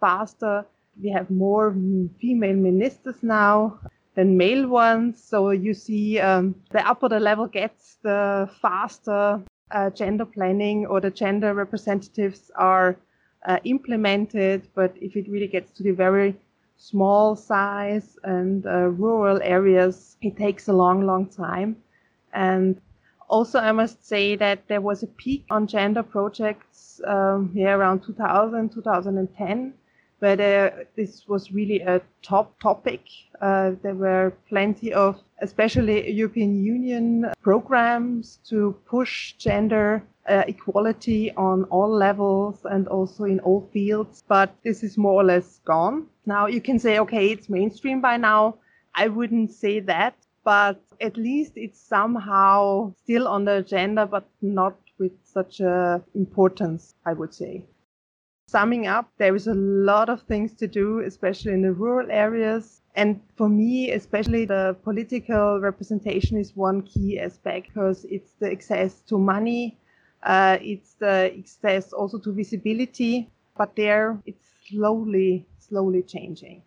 faster. 0.00 0.64
We 1.02 1.10
have 1.10 1.30
more 1.30 1.76
female 2.18 2.56
ministers 2.56 3.22
now 3.22 3.80
than 4.14 4.38
male 4.38 4.66
ones. 4.66 5.22
So 5.22 5.50
you 5.50 5.74
see 5.74 6.18
um, 6.20 6.54
the 6.70 6.80
upper 6.88 7.10
the 7.10 7.20
level 7.20 7.46
gets, 7.46 7.98
the 8.02 8.48
faster 8.62 9.42
uh, 9.70 9.90
gender 9.90 10.24
planning 10.24 10.86
or 10.86 11.02
the 11.02 11.10
gender 11.10 11.52
representatives 11.52 12.50
are 12.56 12.96
uh, 13.44 13.58
implemented. 13.64 14.66
But 14.74 14.94
if 15.02 15.16
it 15.16 15.28
really 15.28 15.48
gets 15.48 15.70
to 15.72 15.82
the 15.82 15.92
very 15.92 16.34
small 16.78 17.36
size 17.36 18.16
and 18.24 18.64
uh, 18.64 18.88
rural 18.88 19.38
areas, 19.42 20.16
it 20.22 20.38
takes 20.38 20.68
a 20.68 20.72
long, 20.72 21.04
long 21.04 21.26
time. 21.26 21.76
And 22.32 22.80
also, 23.34 23.58
I 23.58 23.72
must 23.72 24.06
say 24.06 24.36
that 24.36 24.68
there 24.68 24.80
was 24.80 25.02
a 25.02 25.08
peak 25.08 25.44
on 25.50 25.66
gender 25.66 26.04
projects 26.04 27.00
um, 27.04 27.52
around 27.58 28.04
2000, 28.04 28.70
2010, 28.70 29.74
where 30.20 30.36
there, 30.36 30.86
this 30.94 31.26
was 31.26 31.50
really 31.50 31.80
a 31.80 32.00
top 32.22 32.56
topic. 32.60 33.00
Uh, 33.40 33.72
there 33.82 33.96
were 33.96 34.32
plenty 34.48 34.92
of, 34.92 35.20
especially 35.42 36.12
European 36.12 36.64
Union 36.64 37.26
programs 37.42 38.38
to 38.50 38.76
push 38.86 39.32
gender 39.32 40.04
uh, 40.28 40.44
equality 40.46 41.32
on 41.32 41.64
all 41.64 41.90
levels 41.90 42.64
and 42.64 42.86
also 42.86 43.24
in 43.24 43.40
all 43.40 43.68
fields, 43.72 44.22
but 44.28 44.54
this 44.62 44.84
is 44.84 44.96
more 44.96 45.20
or 45.20 45.24
less 45.24 45.60
gone. 45.64 46.06
Now 46.24 46.46
you 46.46 46.60
can 46.60 46.78
say, 46.78 47.00
okay, 47.00 47.32
it's 47.32 47.48
mainstream 47.48 48.00
by 48.00 48.16
now. 48.16 48.58
I 48.94 49.08
wouldn't 49.08 49.50
say 49.50 49.80
that 49.80 50.14
but 50.44 50.80
at 51.00 51.16
least 51.16 51.52
it's 51.56 51.80
somehow 51.80 52.92
still 53.02 53.26
on 53.26 53.44
the 53.44 53.56
agenda, 53.56 54.06
but 54.06 54.28
not 54.42 54.76
with 54.98 55.12
such 55.24 55.60
a 55.60 56.02
importance, 56.14 56.94
I 57.04 57.14
would 57.14 57.34
say. 57.34 57.64
Summing 58.46 58.86
up, 58.86 59.10
there 59.18 59.34
is 59.34 59.46
a 59.46 59.54
lot 59.54 60.08
of 60.08 60.22
things 60.22 60.52
to 60.54 60.68
do, 60.68 61.00
especially 61.00 61.52
in 61.52 61.62
the 61.62 61.72
rural 61.72 62.10
areas. 62.10 62.82
And 62.94 63.20
for 63.36 63.48
me, 63.48 63.90
especially 63.90 64.44
the 64.44 64.76
political 64.84 65.60
representation 65.60 66.36
is 66.36 66.54
one 66.54 66.82
key 66.82 67.18
aspect 67.18 67.68
because 67.68 68.04
it's 68.04 68.32
the 68.34 68.52
access 68.52 69.00
to 69.08 69.18
money, 69.18 69.78
uh, 70.22 70.58
it's 70.60 70.94
the 70.94 71.32
access 71.38 71.92
also 71.92 72.18
to 72.18 72.32
visibility, 72.32 73.30
but 73.56 73.74
there 73.76 74.22
it's 74.26 74.46
slowly, 74.68 75.46
slowly 75.58 76.02
changing. 76.02 76.62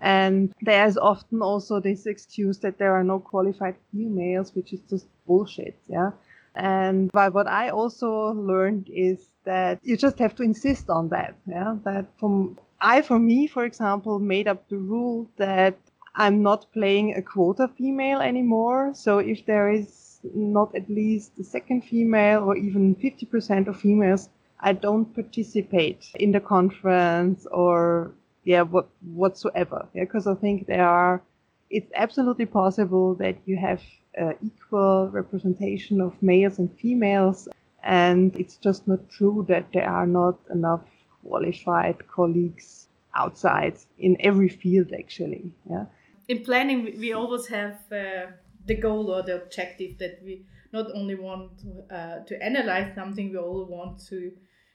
And 0.00 0.54
there's 0.62 0.96
often 0.96 1.42
also 1.42 1.80
this 1.80 2.06
excuse 2.06 2.58
that 2.60 2.78
there 2.78 2.94
are 2.94 3.04
no 3.04 3.18
qualified 3.18 3.76
females, 3.92 4.54
which 4.54 4.72
is 4.72 4.80
just 4.88 5.06
bullshit. 5.26 5.76
Yeah. 5.88 6.10
And 6.54 7.10
but 7.12 7.34
what 7.34 7.46
I 7.46 7.68
also 7.70 8.32
learned 8.32 8.88
is 8.92 9.28
that 9.44 9.78
you 9.82 9.96
just 9.96 10.18
have 10.18 10.34
to 10.36 10.42
insist 10.42 10.90
on 10.90 11.08
that. 11.10 11.34
Yeah. 11.46 11.76
That 11.84 12.06
from 12.18 12.58
I, 12.80 13.02
for 13.02 13.18
me, 13.18 13.46
for 13.46 13.64
example, 13.64 14.18
made 14.18 14.48
up 14.48 14.68
the 14.68 14.78
rule 14.78 15.30
that 15.36 15.76
I'm 16.14 16.42
not 16.42 16.72
playing 16.72 17.14
a 17.14 17.22
quota 17.22 17.68
female 17.76 18.20
anymore. 18.20 18.92
So 18.94 19.18
if 19.18 19.44
there 19.46 19.70
is 19.70 20.20
not 20.34 20.74
at 20.74 20.88
least 20.88 21.36
the 21.36 21.44
second 21.44 21.84
female 21.84 22.44
or 22.44 22.56
even 22.56 22.94
50% 22.96 23.68
of 23.68 23.80
females, 23.80 24.28
I 24.60 24.72
don't 24.72 25.14
participate 25.14 26.06
in 26.14 26.32
the 26.32 26.40
conference 26.40 27.46
or 27.50 28.12
yeah, 28.44 28.62
what, 28.62 28.88
whatsoever. 29.02 29.86
Yeah, 29.94 30.04
because 30.04 30.26
I 30.26 30.34
think 30.34 30.66
there 30.66 30.86
are, 30.86 31.22
it's 31.70 31.90
absolutely 31.94 32.46
possible 32.46 33.14
that 33.16 33.36
you 33.46 33.56
have 33.56 33.82
uh, 34.20 34.32
equal 34.42 35.08
representation 35.12 36.00
of 36.00 36.20
males 36.22 36.58
and 36.58 36.70
females, 36.78 37.48
and 37.82 38.34
it's 38.36 38.56
just 38.56 38.88
not 38.88 39.08
true 39.08 39.44
that 39.48 39.66
there 39.72 39.88
are 39.88 40.06
not 40.06 40.38
enough 40.52 40.82
qualified 41.24 42.06
colleagues 42.08 42.88
outside 43.14 43.76
in 43.98 44.16
every 44.20 44.48
field, 44.48 44.92
actually. 44.98 45.52
Yeah. 45.68 45.86
In 46.28 46.44
planning, 46.44 46.96
we 46.98 47.12
always 47.12 47.46
have 47.48 47.78
uh, 47.92 48.32
the 48.66 48.74
goal 48.76 49.10
or 49.10 49.22
the 49.22 49.42
objective 49.42 49.98
that 49.98 50.20
we 50.24 50.44
not 50.72 50.86
only 50.94 51.16
want 51.16 51.50
uh, 51.90 52.20
to 52.20 52.42
analyze 52.42 52.94
something, 52.94 53.30
we 53.30 53.38
all 53.38 53.64
want 53.64 54.00
to 54.08 54.32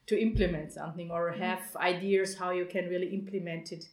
to 0.07 0.21
implement 0.21 0.71
something 0.71 1.09
or 1.11 1.31
have 1.31 1.61
ideas 1.77 2.37
how 2.37 2.51
you 2.51 2.65
can 2.65 2.87
really 2.87 3.07
implement 3.07 3.71
it 3.71 3.85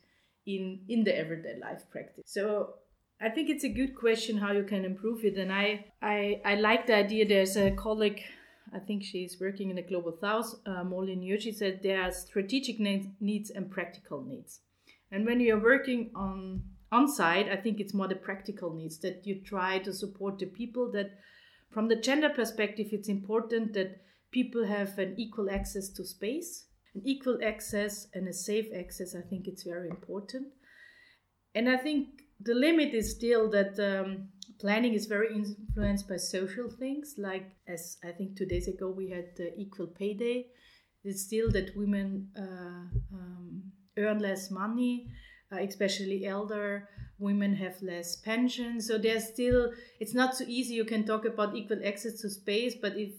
in 0.47 0.81
in 0.88 1.04
the 1.04 1.16
everyday 1.16 1.59
life 1.59 1.85
practice. 1.90 2.25
So 2.26 2.75
i 3.21 3.28
think 3.28 3.49
it's 3.49 3.64
a 3.64 3.69
good 3.69 3.95
question 3.95 4.37
how 4.37 4.50
you 4.52 4.64
can 4.64 4.85
improve 4.85 5.25
it 5.25 5.37
and 5.38 5.52
i 5.52 5.85
i, 6.02 6.40
I 6.45 6.54
like 6.57 6.87
the 6.87 6.97
idea. 6.97 7.26
There's 7.26 7.57
a 7.57 7.71
colleague 7.71 8.23
i 8.75 8.78
think 8.78 9.04
she's 9.04 9.38
working 9.40 9.71
in 9.71 9.76
the 9.76 9.83
global 9.83 10.16
south 10.21 10.54
uh, 10.66 10.85
molly 10.85 11.38
she 11.40 11.52
said 11.52 11.81
there 11.83 12.02
are 12.02 12.12
strategic 12.12 12.81
needs 12.81 13.50
and 13.50 13.71
practical 13.71 14.23
needs. 14.23 14.61
And 15.11 15.26
when 15.26 15.40
you're 15.40 15.62
working 15.62 16.11
on 16.14 16.62
on 16.90 17.09
site 17.09 17.49
i 17.49 17.57
think 17.57 17.81
it's 17.81 17.95
more 17.95 18.09
the 18.09 18.23
practical 18.28 18.75
needs 18.75 18.99
that 18.99 19.26
you 19.26 19.40
try 19.40 19.78
to 19.78 19.92
support 19.92 20.38
the 20.38 20.47
people 20.47 20.90
that 20.92 21.11
from 21.71 21.88
the 21.88 21.97
gender 21.97 22.28
perspective 22.28 22.88
it's 22.92 23.09
important 23.09 23.73
that 23.73 24.00
people 24.33 24.65
have 24.65 24.99
an 24.99 25.15
equal 25.17 25.49
access 25.51 25.89
to 25.91 26.05
space, 26.05 26.67
an 26.95 27.03
equal 27.05 27.39
access 27.45 28.09
and 28.15 28.27
a 28.27 28.33
safe 28.33 28.67
access. 28.77 29.15
I 29.15 29.21
think 29.21 29.47
it's 29.47 29.62
very 29.62 29.89
important. 29.89 30.49
And 31.55 31.69
I 31.69 31.77
think 31.77 32.09
the 32.41 32.55
limit 32.55 32.95
is 32.95 33.11
still 33.11 33.51
that 33.51 33.79
um, 33.79 34.29
planning 34.59 34.95
is 34.95 35.07
very 35.07 35.35
influenced 35.35 36.09
by 36.09 36.17
social 36.17 36.71
things, 36.71 37.15
like 37.19 37.47
as 37.69 37.99
I 38.03 38.11
think 38.12 38.37
two 38.37 38.47
days 38.47 38.69
ago 38.69 38.91
we 38.91 39.11
had 39.11 39.37
the 39.37 39.55
equal 39.59 39.87
pay 39.87 40.15
day. 40.15 40.47
It's 41.04 41.23
still 41.23 41.50
that 41.50 41.76
women 41.76 42.28
uh, 42.37 42.87
um, 43.13 43.63
earn 43.99 44.19
less 44.21 44.50
money, 44.50 45.09
uh, 45.52 45.59
especially 45.59 46.26
elder 46.26 46.89
women 47.23 47.54
have 47.54 47.80
less 47.80 48.17
pension. 48.17 48.80
So 48.80 48.99
there's 48.99 49.28
still, 49.28 49.73
it's 50.00 50.15
not 50.15 50.35
so 50.35 50.45
easy. 50.47 50.75
You 50.75 50.85
can 50.85 51.06
talk 51.06 51.25
about 51.25 51.54
equal 51.54 51.78
access 51.87 52.21
to 52.21 52.28
space, 52.28 52.75
but 52.80 52.99
if 52.99 53.13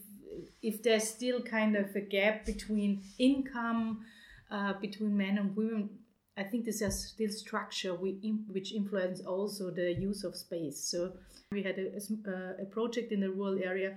if 0.64 0.82
there's 0.82 1.06
still 1.06 1.42
kind 1.42 1.76
of 1.76 1.94
a 1.94 2.00
gap 2.00 2.46
between 2.46 3.02
income 3.18 4.04
uh, 4.50 4.72
between 4.80 5.16
men 5.16 5.36
and 5.38 5.54
women, 5.56 5.90
I 6.36 6.44
think 6.44 6.64
this 6.64 6.80
has 6.80 7.08
still 7.08 7.30
structure 7.30 7.94
which 7.94 8.72
influence 8.72 9.20
also 9.20 9.70
the 9.70 9.92
use 9.92 10.24
of 10.24 10.34
space. 10.34 10.88
So 10.90 11.12
we 11.52 11.62
had 11.62 11.78
a, 11.78 11.92
a 11.96 12.62
uh, 12.62 12.64
project 12.70 13.12
in 13.12 13.20
the 13.20 13.30
rural 13.30 13.58
area 13.62 13.96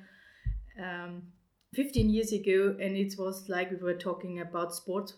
um, 0.80 1.23
15 1.73 2.10
years 2.10 2.34
ago, 2.34 2.75
and 2.80 2.95
it 2.97 3.15
was 3.17 3.47
like 3.47 3.71
we 3.71 3.77
were 3.77 3.93
talking 3.93 4.41
about 4.41 4.75
sport 4.75 5.13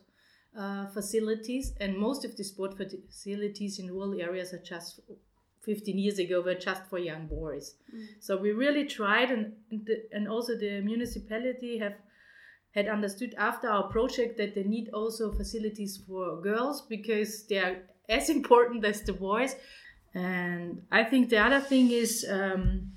uh, 0.57 0.87
facilities, 0.87 1.73
and 1.79 1.97
most 1.97 2.25
of 2.25 2.35
the 2.37 2.43
sport 2.43 2.75
facilities 2.77 3.79
in 3.79 3.91
rural 3.91 4.19
areas 4.19 4.53
are 4.53 4.63
just 4.63 4.99
15 5.61 5.97
years 5.97 6.19
ago 6.19 6.41
were 6.41 6.55
just 6.55 6.85
for 6.89 6.97
young 6.97 7.27
boys. 7.27 7.75
Mm. 7.93 8.05
So 8.19 8.37
we 8.37 8.51
really 8.51 8.85
tried, 8.85 9.31
and 9.31 9.53
the, 9.71 10.03
and 10.11 10.27
also 10.27 10.57
the 10.57 10.81
municipality 10.81 11.77
have 11.79 11.95
had 12.71 12.87
understood 12.87 13.35
after 13.37 13.67
our 13.67 13.83
project 13.89 14.37
that 14.37 14.55
they 14.55 14.63
need 14.63 14.89
also 14.93 15.31
facilities 15.31 15.99
for 16.07 16.41
girls 16.41 16.81
because 16.83 17.45
they 17.47 17.57
are 17.57 17.77
as 18.07 18.29
important 18.29 18.85
as 18.85 19.01
the 19.01 19.13
boys. 19.13 19.55
And 20.13 20.83
I 20.91 21.03
think 21.03 21.29
the 21.29 21.39
other 21.39 21.59
thing 21.59 21.91
is 21.91 22.25
um, 22.29 22.91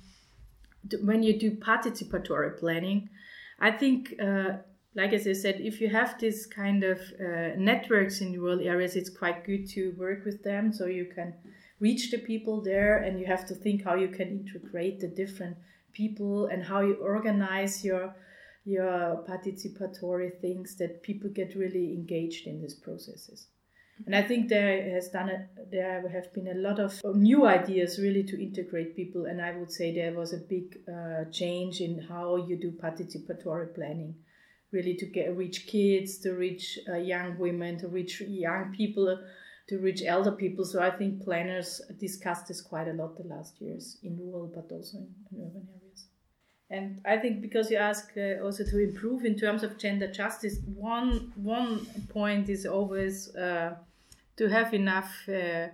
when 1.01 1.23
you 1.23 1.39
do 1.39 1.51
participatory 1.51 2.57
planning, 2.59 3.09
I 3.59 3.71
think. 3.71 4.15
Uh, 4.21 4.57
like 4.95 5.11
as 5.11 5.27
I 5.27 5.33
said, 5.33 5.59
if 5.59 5.81
you 5.81 5.89
have 5.89 6.19
this 6.19 6.45
kind 6.45 6.83
of 6.83 6.99
uh, 7.19 7.55
networks 7.57 8.21
in 8.21 8.39
rural 8.39 8.59
areas, 8.59 8.95
it's 8.95 9.09
quite 9.09 9.43
good 9.43 9.67
to 9.69 9.95
work 9.97 10.23
with 10.23 10.43
them 10.43 10.71
so 10.71 10.85
you 10.85 11.05
can 11.05 11.33
reach 11.83 12.11
the 12.11 12.17
people 12.31 12.61
there 12.61 12.95
and 13.03 13.19
you 13.19 13.25
have 13.25 13.45
to 13.45 13.55
think 13.63 13.83
how 13.83 13.95
you 14.03 14.07
can 14.07 14.29
integrate 14.39 14.97
the 14.99 15.11
different 15.21 15.57
people 15.91 16.47
and 16.51 16.63
how 16.63 16.79
you 16.87 16.95
organize 17.15 17.83
your 17.83 18.15
your 18.65 19.23
participatory 19.27 20.31
things 20.39 20.77
that 20.77 21.03
people 21.03 21.29
get 21.29 21.53
really 21.63 21.87
engaged 21.99 22.47
in 22.47 22.61
these 22.61 22.77
processes. 22.85 23.47
And 24.05 24.15
i 24.15 24.23
think 24.29 24.49
there 24.49 24.75
has 24.95 25.09
done 25.09 25.29
a, 25.29 25.39
there 25.71 26.09
have 26.09 26.33
been 26.33 26.47
a 26.47 26.61
lot 26.67 26.79
of 26.79 26.91
new 27.29 27.45
ideas 27.45 27.99
really 28.05 28.23
to 28.31 28.41
integrate 28.47 28.95
people 28.95 29.25
and 29.29 29.39
i 29.49 29.51
would 29.57 29.71
say 29.71 29.87
there 29.93 30.15
was 30.21 30.33
a 30.33 30.41
big 30.55 30.65
uh, 30.95 31.23
change 31.31 31.75
in 31.79 31.93
how 32.11 32.27
you 32.47 32.55
do 32.65 32.71
participatory 32.71 33.69
planning 33.75 34.15
really 34.71 34.95
to 34.95 35.05
get 35.05 35.37
reach 35.37 35.67
kids 35.67 36.17
to 36.23 36.31
reach 36.45 36.65
uh, 36.89 36.97
young 37.13 37.37
women 37.37 37.77
to 37.83 37.87
reach 37.87 38.19
young 38.21 38.73
people 38.75 39.07
to 39.67 39.79
reach 39.79 40.01
elder 40.05 40.31
people. 40.31 40.65
So 40.65 40.81
I 40.81 40.91
think 40.91 41.23
planners 41.23 41.81
discussed 41.99 42.47
this 42.47 42.61
quite 42.61 42.87
a 42.87 42.93
lot 42.93 43.17
the 43.17 43.23
last 43.23 43.61
years 43.61 43.97
in 44.03 44.17
rural, 44.17 44.51
but 44.53 44.73
also 44.73 44.97
in, 44.97 45.07
in 45.31 45.45
urban 45.45 45.67
areas. 45.75 46.07
And 46.69 47.01
I 47.05 47.17
think 47.17 47.41
because 47.41 47.69
you 47.69 47.77
ask 47.77 48.11
uh, 48.17 48.43
also 48.43 48.63
to 48.63 48.79
improve 48.79 49.25
in 49.25 49.37
terms 49.37 49.63
of 49.63 49.77
gender 49.77 50.11
justice, 50.11 50.57
one 50.75 51.31
one 51.35 51.85
point 52.09 52.49
is 52.49 52.65
always 52.65 53.35
uh, 53.35 53.75
to 54.37 54.49
have 54.49 54.73
enough. 54.73 55.11
Uh, 55.27 55.67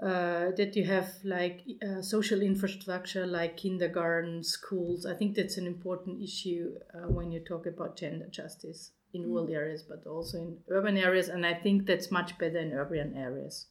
uh, 0.00 0.52
that 0.56 0.76
you 0.76 0.84
have 0.84 1.12
like 1.24 1.62
uh, 1.82 2.00
social 2.00 2.40
infrastructure 2.40 3.26
like 3.26 3.56
kindergarten, 3.56 4.44
schools. 4.44 5.04
I 5.04 5.14
think 5.14 5.34
that's 5.34 5.56
an 5.56 5.66
important 5.66 6.22
issue 6.22 6.76
uh, 6.94 7.08
when 7.08 7.32
you 7.32 7.40
talk 7.40 7.66
about 7.66 7.96
gender 7.96 8.28
justice 8.30 8.92
in 9.14 9.22
rural 9.22 9.48
areas, 9.50 9.82
but 9.82 10.06
also 10.06 10.38
in 10.38 10.58
urban 10.68 10.96
areas. 10.96 11.28
And 11.28 11.46
I 11.46 11.54
think 11.54 11.86
that's 11.86 12.10
much 12.10 12.36
better 12.38 12.58
in 12.58 12.72
urban 12.72 13.16
areas. 13.16 13.66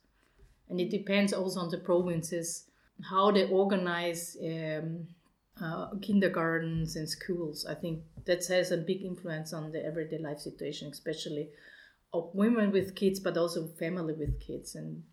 And 0.69 0.79
it 0.79 0.89
depends 0.89 1.33
also 1.33 1.59
on 1.59 1.69
the 1.69 1.77
provinces 1.77 2.65
how 3.09 3.31
they 3.31 3.47
organize 3.47 4.35
um, 4.43 5.07
uh, 5.61 5.89
kindergartens 6.01 6.95
and 6.95 7.07
schools. 7.07 7.65
I 7.69 7.75
think 7.75 8.01
that 8.25 8.45
has 8.47 8.71
a 8.71 8.77
big 8.77 9.03
influence 9.03 9.53
on 9.53 9.71
the 9.71 9.83
everyday 9.85 10.17
life 10.17 10.39
situation, 10.39 10.89
especially 10.89 11.49
of 12.13 12.29
women 12.33 12.71
with 12.71 12.95
kids, 12.95 13.19
but 13.19 13.37
also 13.37 13.67
family 13.79 14.13
with 14.13 14.39
kids. 14.39 14.75
And 14.75 15.03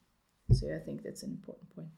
so 0.52 0.66
I 0.74 0.84
think 0.84 1.02
that's 1.02 1.22
an 1.22 1.30
important 1.30 1.74
point. 1.74 1.88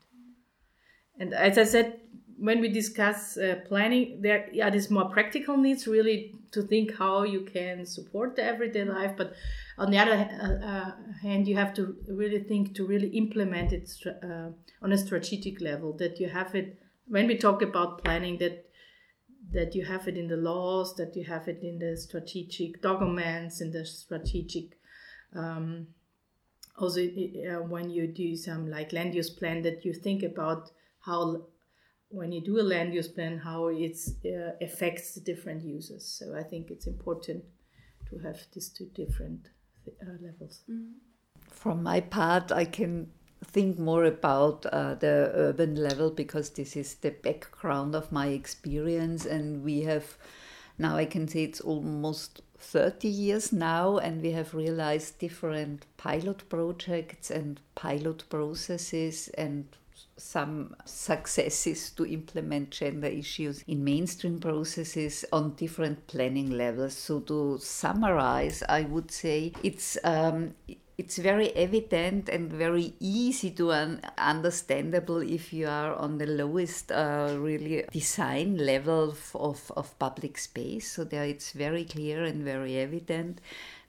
And 1.19 1.33
as 1.33 1.57
I 1.59 1.65
said, 1.65 2.01
when 2.39 2.61
we 2.61 2.69
discuss 2.69 3.39
uh, 3.39 3.61
planning, 3.67 4.21
there 4.21 4.49
are 4.63 4.71
these 4.71 4.91
more 4.91 5.09
practical 5.09 5.57
needs 5.57 5.87
really 5.87 6.35
to 6.57 6.63
think 6.63 6.97
how 6.97 7.23
you 7.23 7.43
can 7.43 7.87
support 7.87 8.37
the 8.37 8.45
everyday 8.45 8.85
life. 8.85 9.13
But 9.17 9.35
on 9.79 9.91
the 9.91 9.99
other 9.99 10.13
uh, 10.15 10.67
uh, 10.67 10.93
hand, 11.23 11.47
you 11.47 11.57
have 11.57 11.75
to 11.75 11.97
really 12.09 12.43
think 12.43 12.75
to 12.77 12.87
really 12.87 13.09
implement 13.09 13.73
it 13.73 13.89
uh, 14.07 14.51
on 14.83 14.93
a 14.93 14.99
strategic 14.99 15.61
level. 15.61 15.93
That 15.97 16.19
you 16.19 16.29
have 16.29 16.55
it 16.55 16.79
when 17.07 17.27
we 17.27 17.37
talk 17.37 17.63
about 17.63 18.03
planning 18.03 18.39
that 18.39 18.65
that 19.53 19.75
you 19.75 19.85
have 19.85 20.09
it 20.09 20.17
in 20.17 20.29
the 20.29 20.37
laws, 20.37 20.97
that 20.97 21.15
you 21.15 21.25
have 21.25 21.47
it 21.47 21.61
in 21.63 21.79
the 21.79 21.97
strategic 21.97 22.83
documents, 22.83 23.61
in 23.61 23.71
the 23.71 23.85
strategic. 23.85 24.79
Um, 25.35 25.89
also, 26.79 27.01
uh, 27.01 27.63
when 27.63 27.91
you 27.91 28.07
do 28.07 28.37
some 28.37 28.69
like 28.71 28.93
land 28.93 29.15
use 29.15 29.31
plan, 29.31 29.63
that 29.63 29.85
you 29.85 29.93
think 29.93 30.23
about 30.23 30.71
how 31.01 31.47
when 32.09 32.33
you 32.33 32.41
do 32.41 32.61
a 32.61 32.63
land 32.63 32.95
use 32.95 33.09
plan 33.09 33.39
how 33.39 33.67
it 33.69 33.97
uh, 34.25 34.53
affects 34.61 35.15
the 35.15 35.21
different 35.21 35.63
users. 35.63 36.05
So 36.05 36.35
i 36.37 36.43
think 36.43 36.71
it's 36.71 36.87
important 36.87 37.45
to 38.11 38.19
have 38.19 38.39
these 38.53 38.69
two 38.69 38.87
different 38.95 39.49
uh, 40.03 40.17
levels. 40.21 40.63
Mm. 40.71 40.93
from 41.51 41.83
my 41.83 42.01
part 42.01 42.51
i 42.53 42.65
can 42.65 43.09
think 43.45 43.79
more 43.79 44.05
about 44.05 44.67
uh, 44.67 44.95
the 44.95 45.31
urban 45.35 45.77
level 45.77 46.11
because 46.11 46.51
this 46.51 46.77
is 46.77 46.95
the 46.97 47.11
background 47.11 47.95
of 47.95 48.11
my 48.11 48.29
experience. 48.29 49.27
And 49.27 49.63
we 49.63 49.83
have 49.83 50.17
now 50.79 50.97
i 50.97 51.05
can 51.05 51.29
say 51.29 51.45
it's 51.45 51.61
almost 51.61 52.43
30 52.59 53.09
years 53.09 53.53
now, 53.53 53.99
and 53.99 54.23
we 54.23 54.33
have 54.33 54.55
realized 54.55 55.19
different 55.19 55.87
pilot 55.97 56.49
projects 56.49 57.31
and 57.31 57.61
pilot 57.75 58.25
processes 58.31 59.29
and 59.37 59.67
some 60.17 60.75
successes 60.85 61.91
to 61.91 62.07
implement 62.07 62.71
gender 62.71 63.09
issues 63.09 63.63
in 63.67 63.85
mainstream 63.85 64.39
processes 64.39 65.25
on 65.33 65.55
different 65.55 66.07
planning 66.07 66.51
levels. 66.51 66.97
So, 66.97 67.21
to 67.21 67.59
summarize, 67.61 68.63
I 68.69 68.83
would 68.83 69.11
say 69.11 69.53
it's 69.63 69.99
um, 70.05 70.55
it's 70.99 71.19
very 71.19 71.55
evident 71.55 72.31
and 72.31 72.51
very 72.51 72.95
easy 73.01 73.51
to 73.51 73.71
un- 73.71 74.01
understandable 74.17 75.19
if 75.19 75.53
you 75.53 75.67
are 75.67 75.95
on 75.95 76.17
the 76.17 76.27
lowest 76.27 76.91
uh, 76.91 77.37
really 77.39 77.85
design 77.93 78.57
level 78.57 79.15
of, 79.35 79.73
of 79.77 79.99
public 79.99 80.39
space 80.39 80.91
so 80.91 81.05
there 81.05 81.25
it's 81.25 81.53
very 81.53 81.85
clear 81.85 82.25
and 82.25 82.43
very 82.43 82.79
evident 82.79 83.41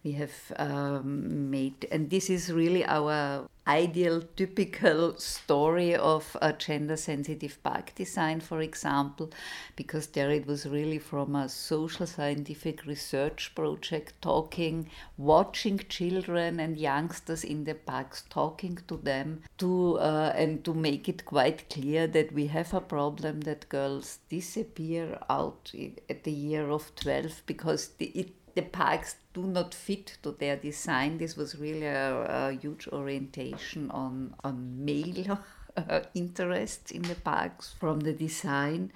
we 0.08 0.14
have 0.14 0.38
um, 0.58 1.52
made. 1.52 1.86
And 1.92 2.10
this 2.10 2.30
is 2.30 2.52
really 2.52 2.86
our 2.86 3.48
ideal 3.68 4.24
typical 4.38 5.18
story 5.18 5.94
of 5.94 6.38
a 6.42 6.54
gender 6.54 6.96
sensitive 6.96 7.62
park 7.64 7.94
design 7.96 8.40
for 8.40 8.62
example 8.62 9.30
because 9.76 10.08
there 10.08 10.32
it 10.32 10.48
was 10.48 10.66
really 10.66 10.98
from 10.98 11.36
a 11.36 11.50
social 11.50 12.08
scientific 12.08 12.86
research 12.86 13.52
project 13.56 14.14
talking 14.22 14.90
watching 15.18 15.78
children 15.90 16.62
and 16.62 16.78
youngsters 16.78 17.44
in 17.44 17.66
the 17.66 17.76
parks 17.76 18.24
talking 18.30 18.80
to 18.88 18.96
them 19.04 19.42
to 19.58 19.98
uh, 20.00 20.32
and 20.34 20.64
to 20.64 20.74
make 20.74 21.10
it 21.10 21.26
quite 21.26 21.70
clear 21.70 22.08
that 22.08 22.32
we 22.32 22.48
have 22.48 22.74
a 22.74 22.80
problem 22.80 23.42
that 23.42 23.68
girls 23.68 24.20
disappear 24.30 25.20
out 25.30 25.74
at 26.10 26.24
the 26.24 26.32
year 26.32 26.70
of 26.70 26.96
12 26.96 27.44
because 27.46 27.90
the, 27.98 28.06
it 28.06 28.32
the 28.58 28.64
parks 28.64 29.18
do 29.38 29.46
not 29.46 29.74
fit 29.74 30.18
to 30.24 30.32
their 30.32 30.56
design. 30.56 31.20
This 31.20 31.38
was 31.38 31.56
really 31.60 31.86
a, 31.86 32.48
a 32.48 32.52
huge 32.52 32.88
orientation 32.88 33.92
on, 33.92 34.34
on 34.44 34.84
male 34.84 35.40
uh, 35.78 36.02
interest 36.16 36.92
in 36.92 37.04
the 37.04 37.16
parks 37.16 37.76
from 37.80 38.00
the 38.00 38.14
design 38.14 38.92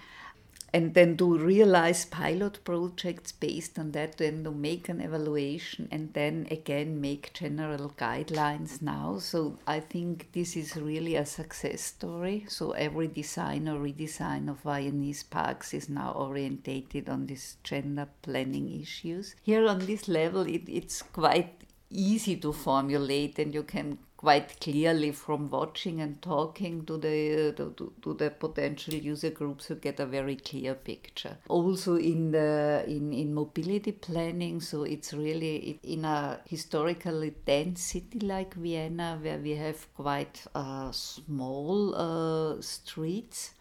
and 0.74 0.94
then 0.94 1.18
to 1.18 1.38
realize 1.38 2.06
pilot 2.06 2.64
projects 2.64 3.32
based 3.32 3.78
on 3.78 3.92
that, 3.92 4.18
then 4.18 4.44
to 4.44 4.52
make 4.52 4.88
an 4.88 5.02
evaluation 5.02 5.88
and 5.92 6.14
then 6.14 6.48
again 6.50 7.02
make 7.02 7.34
general 7.34 7.94
guidelines 7.98 8.82
now. 8.82 9.18
So 9.20 9.60
I 9.68 9.82
think 9.82 10.32
this 10.32 10.56
is 10.56 10.78
really 10.78 11.16
a 11.16 11.26
success 11.26 11.82
story. 11.82 12.46
So 12.48 12.72
every 12.72 13.08
design 13.08 13.68
or 13.68 13.80
redesign 13.80 14.50
of 14.50 14.62
Viennese 14.62 15.24
parks 15.24 15.74
is 15.74 15.90
now 15.90 16.12
orientated 16.14 17.10
on 17.10 17.26
these 17.26 17.58
gender 17.64 18.08
planning 18.22 18.82
issues. 18.82 19.36
Here 19.42 19.68
on 19.68 19.80
this 19.80 20.08
level, 20.08 20.42
it, 20.42 20.64
it's 20.68 21.02
quite 21.02 21.66
easy 21.90 22.38
to 22.38 22.54
formulate 22.54 23.38
and 23.40 23.54
you 23.54 23.64
can 23.64 23.98
quite 24.22 24.60
clearly 24.62 25.12
from 25.12 25.50
watching 25.50 26.00
and 26.00 26.22
talking 26.22 26.86
to 26.86 26.98
the 26.98 27.54
to, 27.58 27.92
to, 28.04 28.14
the 28.14 28.30
potential 28.30 28.94
user 28.94 29.32
groups 29.32 29.70
you 29.70 29.76
get 29.76 30.00
a 30.00 30.06
very 30.06 30.36
clear 30.36 30.76
picture. 30.76 31.38
Also 31.48 31.96
in 31.96 32.32
the 32.32 32.84
in, 32.88 33.12
in 33.14 33.34
mobility 33.34 33.92
planning 33.92 34.62
so 34.62 34.84
it's 34.84 35.12
really 35.12 35.80
in 35.84 36.06
a 36.06 36.40
historically 36.46 37.34
dense 37.46 37.82
city 37.82 38.20
like 38.20 38.54
vienna 38.54 39.18
where 39.20 39.40
we 39.40 39.56
have 39.56 39.88
quite 39.96 40.44
uh, 40.54 40.92
small 40.92 41.96
uh, 41.96 42.62
streets 42.62 43.56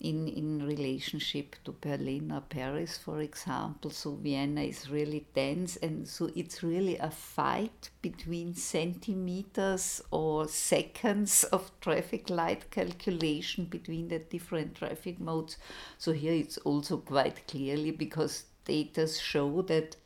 in, 0.00 0.28
in 0.28 0.66
relationship 0.66 1.56
to 1.64 1.72
Berlin 1.72 2.30
or 2.32 2.42
Paris, 2.42 2.98
for 2.98 3.20
example. 3.20 3.90
So 3.90 4.16
Vienna 4.16 4.62
is 4.62 4.90
really 4.90 5.26
dense, 5.34 5.76
and 5.76 6.06
so 6.06 6.30
it's 6.36 6.62
really 6.62 6.98
a 6.98 7.10
fight 7.10 7.90
between 8.02 8.54
centimeters 8.54 10.02
or 10.10 10.48
seconds 10.48 11.44
of 11.44 11.70
traffic 11.80 12.28
light 12.28 12.70
calculation 12.70 13.64
between 13.64 14.08
the 14.08 14.18
different 14.18 14.74
traffic 14.74 15.20
modes. 15.20 15.56
So 15.98 16.12
here 16.12 16.34
it's 16.34 16.58
also 16.58 16.98
quite 16.98 17.46
clearly 17.46 17.90
because 17.90 18.44
data 18.64 19.06
show 19.08 19.62
that 19.62 19.96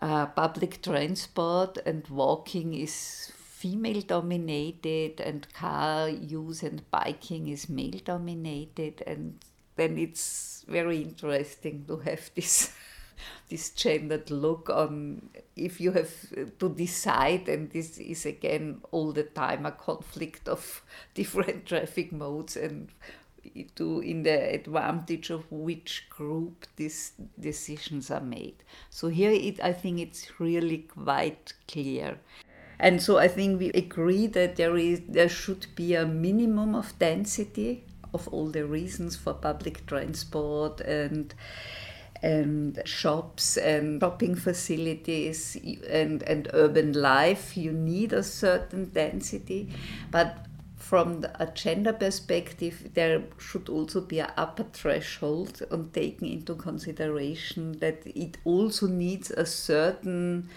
uh, 0.00 0.26
public 0.26 0.80
transport 0.82 1.78
and 1.84 2.06
walking 2.08 2.74
is 2.74 3.32
female 3.58 4.02
dominated 4.02 5.20
and 5.20 5.52
car 5.52 6.08
use 6.08 6.62
and 6.62 6.88
biking 6.92 7.48
is 7.48 7.68
male 7.68 8.00
dominated. 8.04 9.02
And 9.04 9.40
then 9.74 9.98
it's 9.98 10.64
very 10.68 11.02
interesting 11.02 11.84
to 11.88 11.96
have 11.98 12.30
this 12.36 12.72
this 13.48 13.70
gendered 13.70 14.30
look 14.30 14.70
on 14.70 15.28
if 15.56 15.80
you 15.80 15.90
have 15.90 16.12
to 16.60 16.68
decide 16.68 17.48
and 17.48 17.68
this 17.72 17.98
is 17.98 18.24
again 18.24 18.80
all 18.92 19.10
the 19.10 19.24
time 19.24 19.66
a 19.66 19.72
conflict 19.72 20.48
of 20.48 20.82
different 21.14 21.66
traffic 21.66 22.12
modes 22.12 22.56
and 22.56 22.92
to 23.74 24.00
in 24.00 24.22
the 24.22 24.54
advantage 24.54 25.30
of 25.30 25.50
which 25.50 26.06
group 26.10 26.66
these 26.76 27.12
decisions 27.40 28.08
are 28.10 28.20
made. 28.20 28.62
So 28.90 29.08
here 29.08 29.32
it, 29.32 29.58
i 29.60 29.72
think 29.72 29.98
it's 29.98 30.38
really 30.38 30.78
quite 30.78 31.54
clear 31.66 32.18
and 32.80 33.02
so 33.02 33.18
I 33.18 33.28
think 33.28 33.58
we 33.58 33.70
agree 33.70 34.26
that 34.28 34.56
there 34.56 34.76
is 34.76 35.02
there 35.08 35.28
should 35.28 35.66
be 35.74 35.94
a 35.94 36.06
minimum 36.06 36.74
of 36.74 36.98
density 36.98 37.84
of 38.14 38.28
all 38.28 38.46
the 38.46 38.64
reasons 38.64 39.16
for 39.16 39.34
public 39.34 39.86
transport 39.86 40.80
and 40.80 41.34
and 42.22 42.82
shops 42.84 43.56
and 43.56 44.00
shopping 44.00 44.34
facilities 44.34 45.56
and, 45.88 46.22
and 46.24 46.48
urban 46.52 46.92
life. 46.92 47.56
You 47.56 47.72
need 47.72 48.12
a 48.12 48.22
certain 48.22 48.86
density 48.86 49.68
but 50.10 50.46
from 50.76 51.20
the, 51.20 51.42
a 51.42 51.46
gender 51.46 51.92
perspective 51.92 52.90
there 52.94 53.22
should 53.38 53.68
also 53.68 54.00
be 54.00 54.20
an 54.20 54.30
upper 54.36 54.64
threshold 54.64 55.62
on 55.70 55.90
taking 55.92 56.32
into 56.32 56.54
consideration 56.54 57.72
that 57.80 58.00
it 58.06 58.38
also 58.44 58.86
needs 58.86 59.30
a 59.32 59.44
certain 59.44 60.48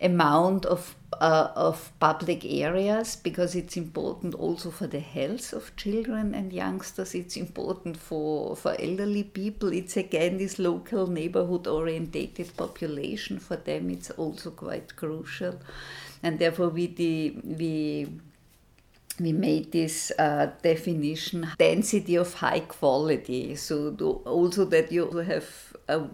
amount 0.00 0.64
of 0.64 0.96
uh, 1.20 1.50
of 1.54 1.92
public 2.00 2.44
areas 2.44 3.16
because 3.16 3.54
it's 3.54 3.76
important 3.76 4.34
also 4.34 4.70
for 4.70 4.86
the 4.86 5.00
health 5.00 5.52
of 5.52 5.74
children 5.76 6.34
and 6.34 6.52
youngsters. 6.52 7.14
It's 7.14 7.36
important 7.36 7.96
for 7.96 8.56
for 8.56 8.74
elderly 8.78 9.24
people. 9.24 9.72
It's 9.72 9.96
again 9.96 10.38
this 10.38 10.58
local 10.58 11.06
neighborhood 11.06 11.66
orientated 11.66 12.56
population. 12.56 13.38
For 13.38 13.56
them 13.56 13.90
it's 13.90 14.10
also 14.10 14.50
quite 14.50 14.96
crucial. 14.96 15.60
And 16.22 16.38
therefore 16.38 16.68
we 16.68 16.86
we 17.44 18.08
we 19.20 19.32
made 19.32 19.72
this 19.72 20.12
uh, 20.18 20.50
definition 20.62 21.46
density 21.58 22.14
of 22.16 22.32
high 22.34 22.60
quality. 22.60 23.54
So 23.56 23.94
also 24.24 24.64
that 24.66 24.90
you 24.90 25.06
have 25.18 25.76
a 25.88 26.04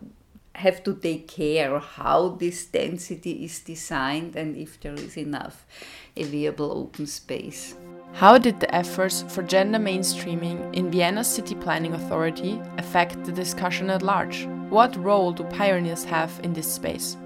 have 0.57 0.83
to 0.85 0.95
take 0.95 1.29
care 1.29 1.79
how 1.79 2.37
this 2.41 2.67
density 2.67 3.45
is 3.45 3.61
designed 3.61 4.37
and 4.37 4.57
if 4.57 4.81
there 4.81 4.95
is 4.95 5.17
enough 5.17 5.65
available 6.17 6.73
open 6.73 7.07
space. 7.07 7.75
How 8.15 8.39
did 8.39 8.61
the 8.61 8.75
efforts 8.75 9.25
for 9.29 9.43
gender 9.43 9.79
mainstreaming 9.79 10.75
in 10.75 10.91
Vienna's 10.91 11.27
City 11.27 11.55
Planning 11.55 11.93
Authority 11.93 12.61
affect 12.79 13.25
the 13.25 13.33
discussion 13.33 13.91
at 13.91 14.03
large? 14.03 14.47
What 14.71 14.97
role 14.97 15.33
do 15.33 15.45
pioneers 15.45 16.05
have 16.05 16.41
in 16.43 16.55
this 16.55 16.73
space? 16.73 17.17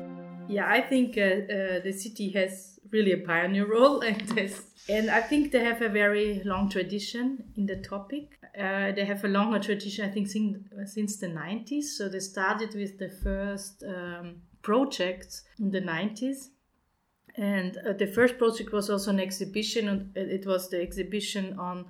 Yeah, 0.48 0.68
I 0.68 0.80
think 0.80 1.16
uh, 1.16 1.20
uh, 1.20 1.80
the 1.84 1.92
city 1.92 2.30
has 2.30 2.79
really 2.92 3.12
a 3.12 3.18
pioneer 3.18 3.66
role, 3.66 4.00
and, 4.11 4.53
and 4.88 5.11
I 5.11 5.20
think 5.20 5.53
they 5.53 5.64
have 5.64 5.83
a 5.83 5.88
very 5.88 6.42
long 6.44 6.68
tradition 6.68 7.53
in 7.57 7.66
the 7.66 7.76
topic 7.76 8.40
uh, 8.59 8.92
they 8.92 9.05
have 9.05 9.24
a 9.24 9.29
longer 9.29 9.59
tradition, 9.59 10.09
I 10.09 10.12
think, 10.12 10.29
since, 10.29 10.59
since 10.87 11.16
the 11.18 11.29
90s. 11.29 11.85
So 11.85 12.09
they 12.09 12.18
started 12.18 12.74
with 12.74 12.98
the 12.98 13.09
first 13.09 13.85
um, 13.87 14.42
projects 14.62 15.44
in 15.59 15.70
the 15.70 15.81
90s. 15.81 16.48
And 17.37 17.79
uh, 17.87 17.92
the 17.92 18.09
first 18.09 18.38
project 18.38 18.72
was 18.72 18.90
also 18.90 19.11
an 19.11 19.20
exhibition, 19.20 19.88
and 19.88 20.16
it 20.16 20.46
was 20.46 20.68
the 20.68 20.83
exhibition 20.83 21.59
on 21.59 21.87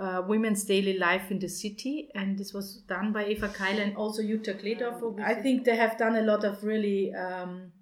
uh, 0.00 0.22
women's 0.26 0.64
daily 0.64 0.96
life 0.98 1.30
in 1.30 1.38
the 1.38 1.48
city. 1.48 2.08
And 2.14 2.38
this 2.38 2.54
was 2.54 2.82
done 2.88 3.12
by 3.12 3.26
Eva 3.26 3.48
Keiler 3.48 3.82
and 3.82 3.96
also 3.96 4.22
Jutta 4.22 4.58
Kleedorfer. 4.58 5.20
I 5.20 5.34
think 5.34 5.64
they 5.64 5.76
have 5.76 5.98
done 5.98 6.16
a 6.16 6.22
lot 6.22 6.44
of 6.44 6.64
really. 6.64 7.12
Um, 7.14 7.72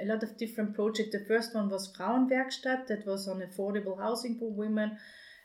a 0.00 0.04
lot 0.04 0.22
of 0.22 0.36
different 0.38 0.74
projects. 0.74 1.12
The 1.12 1.24
first 1.26 1.54
one 1.54 1.68
was 1.68 1.92
Frauen-Werk-Stadt, 1.96 2.88
that 2.88 3.06
was 3.06 3.28
on 3.28 3.40
affordable 3.40 3.98
housing 3.98 4.38
for 4.38 4.50
women 4.50 4.96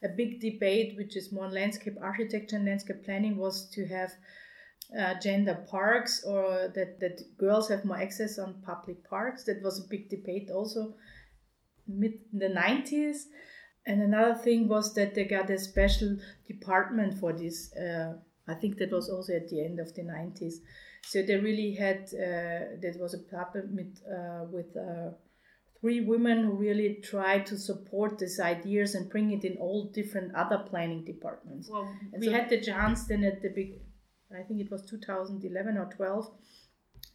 a 0.03 0.09
big 0.09 0.39
debate, 0.39 0.95
which 0.97 1.15
is 1.15 1.31
more 1.31 1.49
landscape 1.49 1.95
architecture 2.01 2.57
and 2.57 2.65
landscape 2.65 3.03
planning, 3.03 3.37
was 3.37 3.69
to 3.71 3.85
have 3.87 4.11
uh, 4.99 5.15
gender 5.19 5.65
parks 5.69 6.23
or 6.23 6.71
that, 6.75 6.99
that 6.99 7.21
girls 7.37 7.69
have 7.69 7.85
more 7.85 7.97
access 7.97 8.37
on 8.37 8.61
public 8.65 9.03
parks. 9.09 9.43
That 9.45 9.61
was 9.63 9.79
a 9.79 9.89
big 9.89 10.09
debate 10.09 10.49
also 10.53 10.95
mid 11.87 12.13
the 12.33 12.47
90s. 12.47 13.23
And 13.87 14.01
another 14.01 14.35
thing 14.35 14.67
was 14.67 14.93
that 14.95 15.15
they 15.15 15.25
got 15.25 15.49
a 15.49 15.59
special 15.59 16.17
department 16.47 17.19
for 17.19 17.33
this. 17.33 17.73
Uh, 17.75 18.15
I 18.47 18.53
think 18.53 18.77
that 18.77 18.91
was 18.91 19.09
also 19.09 19.33
at 19.33 19.49
the 19.49 19.63
end 19.63 19.79
of 19.79 19.93
the 19.95 20.03
90s. 20.03 20.55
So 21.03 21.21
they 21.21 21.35
really 21.35 21.73
had, 21.73 22.09
uh, 22.13 22.77
that 22.81 22.97
was 22.99 23.13
a 23.13 23.17
department 23.17 23.99
uh, 24.07 24.45
with 24.51 24.75
uh, 24.75 25.11
three 25.81 26.01
women 26.01 26.45
who 26.45 26.53
really 26.53 26.99
tried 27.03 27.45
to 27.47 27.57
support 27.57 28.17
these 28.17 28.39
ideas 28.39 28.95
and 28.95 29.09
bring 29.09 29.31
it 29.31 29.43
in 29.43 29.57
all 29.57 29.91
different 29.93 30.33
other 30.35 30.59
planning 30.69 31.05
departments. 31.05 31.69
Well, 31.69 31.87
and 32.13 32.21
we 32.21 32.31
had 32.31 32.49
the 32.49 32.61
chance 32.61 33.05
then 33.05 33.23
at 33.23 33.41
the 33.41 33.49
big, 33.49 33.81
I 34.31 34.41
think 34.43 34.61
it 34.61 34.71
was 34.71 34.85
2011 34.89 35.77
or 35.77 35.85
12, 35.95 36.31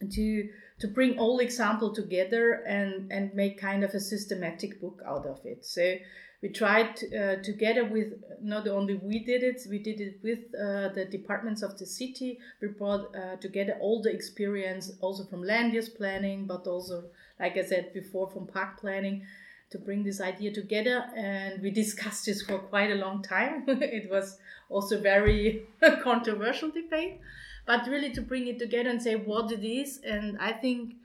to 0.09 0.49
to 0.79 0.87
bring 0.87 1.19
all 1.19 1.39
example 1.39 1.93
together 1.93 2.63
and 2.67 3.11
and 3.11 3.33
make 3.35 3.59
kind 3.59 3.83
of 3.83 3.91
a 3.91 3.99
systematic 3.99 4.81
book 4.81 5.01
out 5.05 5.25
of 5.27 5.39
it. 5.45 5.65
So 5.65 5.95
we 6.41 6.49
tried 6.49 6.97
uh, 7.13 7.35
together 7.43 7.85
with 7.85 8.13
not 8.41 8.67
only 8.67 8.95
we 8.95 9.19
did 9.19 9.43
it 9.43 9.61
we 9.69 9.77
did 9.77 10.01
it 10.01 10.19
with 10.23 10.39
uh, 10.55 10.89
the 10.89 11.05
departments 11.09 11.61
of 11.61 11.77
the 11.77 11.85
city. 11.85 12.39
We 12.61 12.69
brought 12.69 13.15
uh, 13.15 13.35
together 13.37 13.77
all 13.79 14.01
the 14.01 14.11
experience 14.11 14.91
also 15.01 15.23
from 15.25 15.43
land 15.43 15.73
use 15.73 15.89
planning 15.89 16.47
but 16.47 16.65
also 16.67 17.05
like 17.39 17.57
i 17.57 17.63
said 17.63 17.93
before 17.93 18.29
from 18.29 18.47
park 18.47 18.79
planning 18.79 19.25
to 19.71 19.77
bring 19.79 20.03
this 20.03 20.21
idea 20.21 20.51
together. 20.53 21.05
And 21.15 21.61
we 21.61 21.71
discussed 21.83 22.25
this 22.25 22.41
for 22.41 22.59
quite 22.59 22.91
a 22.91 22.95
long 22.95 23.23
time. 23.23 23.63
It 23.67 24.09
was 24.11 24.37
also 24.69 24.99
very 25.01 25.63
controversial 26.03 26.69
debate. 26.69 27.19
But 27.65 27.87
really 27.87 28.11
to 28.11 28.21
bring 28.21 28.47
it 28.47 28.59
together 28.59 28.89
and 28.89 29.01
say 29.01 29.15
what 29.15 29.51
it 29.51 29.63
is. 29.63 29.99
And 30.03 30.37
i 30.39 30.51
think 30.51 30.95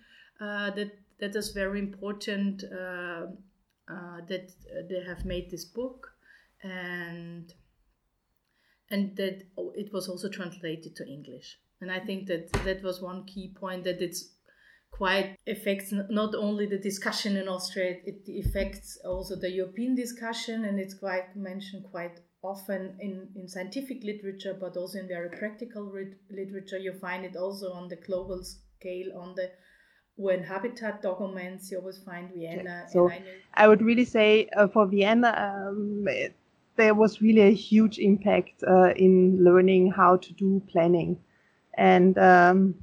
uh, 0.40 0.70
that 0.70 0.90
that 1.18 1.35
is 1.37 1.51
very 1.53 1.79
important 1.79 2.64
uh, 3.88 4.20
that 4.29 4.51
uh, 4.70 4.83
they 4.88 5.03
have 5.07 5.25
made 5.25 5.51
this 5.51 5.64
book 5.64 6.12
and 6.62 7.53
and 8.90 9.16
that 9.16 9.42
it 9.75 9.92
was 9.92 10.09
also 10.09 10.29
translated 10.29 10.94
to 10.96 11.07
English. 11.07 11.59
And 11.81 11.90
I 11.90 12.01
think 12.01 12.29
that 12.29 12.53
that 12.64 12.83
was 12.83 13.03
one 13.03 13.25
key 13.25 13.53
point 13.55 13.85
that 13.85 14.01
it's 14.01 14.31
quite 14.90 15.37
affects 15.46 15.92
not 15.92 16.35
only 16.35 16.66
the 16.66 16.79
discussion 16.79 17.37
in 17.37 17.49
Austria, 17.49 17.96
it 18.05 18.46
affects 18.46 18.99
also 19.05 19.37
the 19.37 19.51
European 19.51 19.94
discussion, 19.94 20.64
and 20.64 20.79
it's 20.79 20.94
quite 20.94 21.37
mentioned 21.37 21.85
quite 21.90 22.20
often 22.42 22.96
in, 23.01 23.29
in 23.35 23.49
scientific 23.49 24.03
literature, 24.05 24.57
but 24.59 24.77
also 24.77 24.99
in 24.99 25.09
very 25.09 25.29
practical 25.31 25.92
literature. 26.31 26.79
You 26.79 26.94
find 26.94 27.25
it 27.25 27.37
also 27.37 27.72
on 27.72 27.88
the 27.88 27.96
global 27.96 28.42
scale, 28.42 29.18
on 29.18 29.35
the 29.35 29.51
when 30.17 30.43
habitat 30.43 31.03
documents, 31.03 31.71
you 31.71 31.79
always 31.79 31.99
find 31.99 32.31
Vienna. 32.35 32.87
So 32.91 33.11
I, 33.11 33.23
I, 33.55 33.69
would 33.69 33.83
really 33.83 34.05
say 34.05 34.49
uh, 34.57 34.67
for 34.67 34.87
Vienna, 34.87 35.69
um, 35.69 36.07
it, 36.09 36.35
there 36.77 36.95
was 36.95 37.21
really 37.21 37.43
a 37.43 37.55
huge 37.55 37.99
impact 37.99 38.63
uh, 38.67 38.93
in 38.97 39.43
learning 39.45 39.93
how 39.93 40.17
to 40.17 40.33
do 40.33 40.63
planning. 40.71 41.19
And 41.75 42.17
um, 42.17 42.75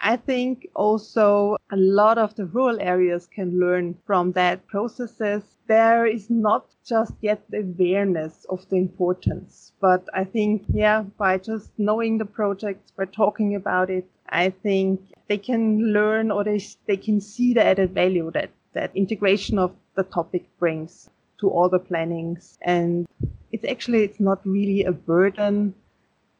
I 0.00 0.16
think 0.16 0.68
also 0.74 1.56
a 1.70 1.76
lot 1.76 2.18
of 2.18 2.34
the 2.34 2.46
rural 2.46 2.80
areas 2.80 3.26
can 3.26 3.60
learn 3.60 3.96
from 4.04 4.32
that 4.32 4.66
processes. 4.66 5.42
There 5.68 6.06
is 6.06 6.28
not 6.28 6.66
just 6.84 7.12
yet 7.20 7.42
the 7.50 7.60
awareness 7.60 8.46
of 8.48 8.68
the 8.68 8.76
importance, 8.76 9.72
but 9.80 10.08
I 10.12 10.24
think, 10.24 10.64
yeah, 10.72 11.02
by 11.18 11.38
just 11.38 11.70
knowing 11.78 12.18
the 12.18 12.24
projects, 12.24 12.90
by 12.90 13.04
talking 13.04 13.54
about 13.54 13.90
it, 13.90 14.08
I 14.30 14.50
think 14.50 15.00
they 15.28 15.38
can 15.38 15.92
learn 15.92 16.30
or 16.30 16.44
they, 16.44 16.60
they 16.86 16.96
can 16.96 17.20
see 17.20 17.52
the 17.54 17.64
added 17.64 17.92
value 17.92 18.30
that, 18.32 18.50
that 18.72 18.90
integration 18.94 19.58
of 19.58 19.74
the 19.96 20.04
topic 20.04 20.44
brings 20.58 21.10
to 21.38 21.48
all 21.48 21.68
the 21.68 21.78
plannings. 21.78 22.58
And 22.62 23.06
it's 23.52 23.64
actually, 23.64 24.04
it's 24.04 24.20
not 24.20 24.40
really 24.46 24.84
a 24.84 24.92
burden, 24.92 25.74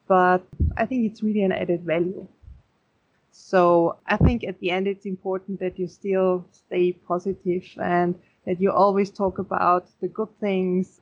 but 0.06 0.42
I 0.76 0.86
think 0.86 1.10
it's 1.10 1.22
really 1.22 1.42
an 1.42 1.52
added 1.52 1.82
value. 1.82 2.26
So 3.32 3.96
I 4.06 4.16
think 4.16 4.44
at 4.44 4.60
the 4.60 4.70
end, 4.70 4.86
it's 4.86 5.06
important 5.06 5.60
that 5.60 5.78
you 5.78 5.86
still 5.88 6.44
stay 6.52 6.92
positive 6.92 7.64
and 7.80 8.14
that 8.46 8.60
you 8.60 8.70
always 8.70 9.10
talk 9.10 9.38
about 9.38 9.86
the 10.00 10.08
good 10.08 10.28
things, 10.40 11.00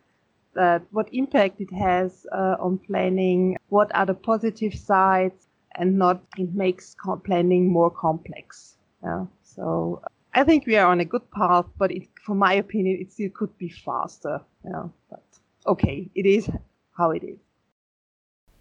that 0.55 0.83
what 0.91 1.09
impact 1.13 1.61
it 1.61 1.73
has 1.73 2.27
uh, 2.33 2.57
on 2.61 2.79
planning, 2.79 3.57
what 3.69 3.91
are 3.95 4.07
the 4.07 4.15
positive 4.15 4.75
sides, 4.75 5.48
and 5.77 5.99
not 5.99 6.23
it 6.37 6.55
makes 6.55 6.97
planning 7.25 7.71
more 7.73 7.91
complex. 7.91 8.77
Yeah. 9.03 9.27
So 9.43 10.03
I 10.35 10.45
think 10.45 10.67
we 10.67 10.77
are 10.77 10.91
on 10.91 11.01
a 11.01 11.05
good 11.05 11.31
path, 11.31 11.67
but 11.79 11.91
it, 11.91 12.09
for 12.25 12.35
my 12.35 12.55
opinion, 12.55 12.99
it 13.01 13.13
still 13.13 13.31
could 13.35 13.57
be 13.59 13.69
faster. 13.69 14.41
Yeah. 14.65 14.89
But 15.11 15.25
okay, 15.67 16.11
it 16.15 16.27
is 16.27 16.49
how 16.97 17.11
it 17.13 17.23
is. 17.25 17.39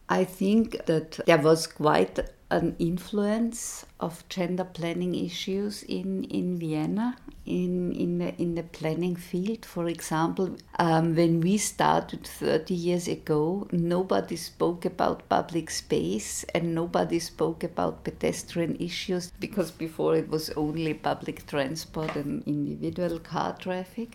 I 0.09 0.23
think 0.23 0.85
that 0.85 1.19
there 1.25 1.37
was 1.37 1.67
quite 1.67 2.19
an 2.49 2.75
influence 2.79 3.85
of 3.99 4.27
gender 4.29 4.63
planning 4.63 5.13
issues 5.15 5.83
in, 5.83 6.23
in 6.25 6.57
Vienna 6.57 7.17
in, 7.45 7.91
in, 7.93 8.17
the, 8.19 8.35
in 8.41 8.55
the 8.55 8.63
planning 8.63 9.15
field. 9.15 9.65
For 9.65 9.87
example, 9.87 10.55
um, 10.79 11.15
when 11.15 11.41
we 11.41 11.57
started 11.57 12.25
30 12.25 12.73
years 12.73 13.07
ago, 13.07 13.67
nobody 13.71 14.35
spoke 14.35 14.85
about 14.85 15.27
public 15.29 15.69
space 15.69 16.43
and 16.53 16.75
nobody 16.75 17.19
spoke 17.19 17.63
about 17.63 18.03
pedestrian 18.03 18.75
issues 18.79 19.31
because 19.39 19.71
before 19.71 20.15
it 20.15 20.29
was 20.29 20.49
only 20.51 20.93
public 20.93 21.47
transport 21.47 22.15
and 22.15 22.43
individual 22.45 23.19
car 23.19 23.55
traffic. 23.57 24.11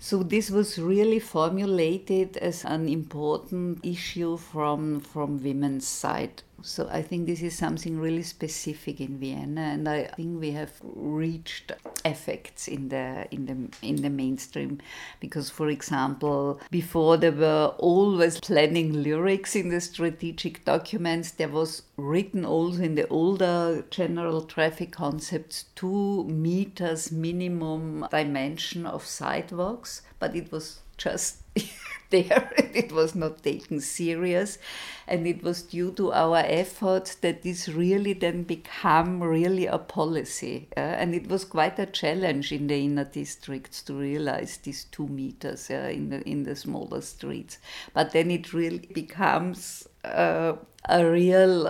So 0.00 0.22
this 0.22 0.48
was 0.48 0.78
really 0.78 1.18
formulated 1.18 2.36
as 2.36 2.64
an 2.64 2.88
important 2.88 3.84
issue 3.84 4.36
from 4.36 5.00
from 5.00 5.42
women's 5.42 5.88
side. 5.88 6.42
So 6.62 6.88
I 6.90 7.02
think 7.02 7.26
this 7.26 7.40
is 7.40 7.56
something 7.56 8.00
really 8.00 8.24
specific 8.24 9.00
in 9.00 9.18
Vienna, 9.18 9.60
and 9.60 9.88
I 9.88 10.04
think 10.04 10.40
we 10.40 10.50
have 10.52 10.72
reached 10.82 11.70
effects 12.04 12.66
in 12.66 12.88
the 12.88 13.26
in 13.30 13.46
the 13.46 13.86
in 13.86 14.02
the 14.02 14.10
mainstream, 14.10 14.80
because 15.20 15.50
for 15.50 15.68
example, 15.68 16.60
before 16.70 17.16
there 17.16 17.32
were 17.32 17.74
always 17.78 18.40
planning 18.40 19.02
lyrics 19.04 19.54
in 19.54 19.68
the 19.68 19.80
strategic 19.80 20.64
documents, 20.64 21.30
there 21.30 21.48
was 21.48 21.82
written 21.96 22.44
also 22.44 22.82
in 22.82 22.96
the 22.96 23.06
older 23.08 23.84
general 23.90 24.42
traffic 24.42 24.90
concepts 24.90 25.66
two 25.76 26.24
meters 26.24 27.12
minimum 27.12 28.06
dimension 28.10 28.84
of 28.84 29.04
sidewalks, 29.04 30.02
but 30.18 30.34
it 30.34 30.50
was 30.50 30.80
just 30.98 31.38
there 32.10 32.50
it 32.56 32.90
was 32.92 33.14
not 33.14 33.42
taken 33.42 33.80
serious 33.80 34.58
and 35.06 35.26
it 35.26 35.42
was 35.42 35.62
due 35.62 35.90
to 35.92 36.12
our 36.12 36.38
efforts 36.38 37.14
that 37.16 37.42
this 37.42 37.68
really 37.68 38.12
then 38.12 38.42
became 38.42 39.22
really 39.22 39.66
a 39.66 39.78
policy 39.78 40.68
uh, 40.76 40.80
and 40.80 41.14
it 41.14 41.28
was 41.28 41.44
quite 41.44 41.78
a 41.78 41.86
challenge 41.86 42.50
in 42.50 42.66
the 42.66 42.76
inner 42.76 43.04
districts 43.04 43.82
to 43.82 43.94
realize 43.94 44.56
these 44.58 44.84
two 44.84 45.06
meters 45.08 45.70
uh, 45.70 45.90
in 45.92 46.08
the 46.10 46.26
in 46.28 46.44
the 46.44 46.56
smaller 46.56 47.00
streets 47.00 47.58
but 47.92 48.12
then 48.12 48.30
it 48.30 48.52
really 48.52 48.88
becomes 48.92 49.86
uh, 50.04 50.54
a 50.88 51.04
real 51.04 51.64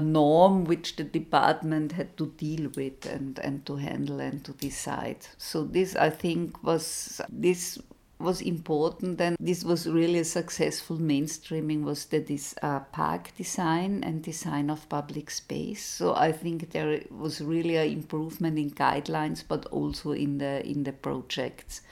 norm 0.00 0.64
which 0.64 0.96
the 0.96 1.04
department 1.04 1.92
had 1.92 2.16
to 2.16 2.26
deal 2.38 2.70
with 2.76 3.04
and, 3.04 3.38
and 3.40 3.66
to 3.66 3.76
handle 3.76 4.20
and 4.20 4.42
to 4.44 4.52
decide. 4.52 5.18
So 5.36 5.64
this, 5.64 5.96
I 5.96 6.08
think, 6.08 6.62
was 6.62 7.20
this 7.28 7.78
was 8.18 8.40
important 8.40 9.20
and 9.20 9.36
this 9.40 9.64
was 9.64 9.88
really 9.88 10.20
a 10.20 10.24
successful 10.24 10.96
mainstreaming 10.96 11.82
was 11.82 12.06
the 12.06 12.20
this 12.20 12.54
uh, 12.62 12.80
park 12.92 13.32
design 13.36 14.02
and 14.04 14.22
design 14.22 14.70
of 14.70 14.88
public 14.88 15.30
space. 15.30 15.84
So 15.84 16.14
i 16.14 16.32
think 16.32 16.70
there 16.70 17.02
was 17.10 17.40
really 17.40 17.76
an 17.76 17.90
improvement 17.90 18.58
in 18.58 18.70
guidelines 18.70 19.44
but 19.46 19.66
also 19.66 20.12
in 20.12 20.38
the 20.38 20.64
in 20.66 20.84
the 20.84 20.92
projects. 20.92 21.82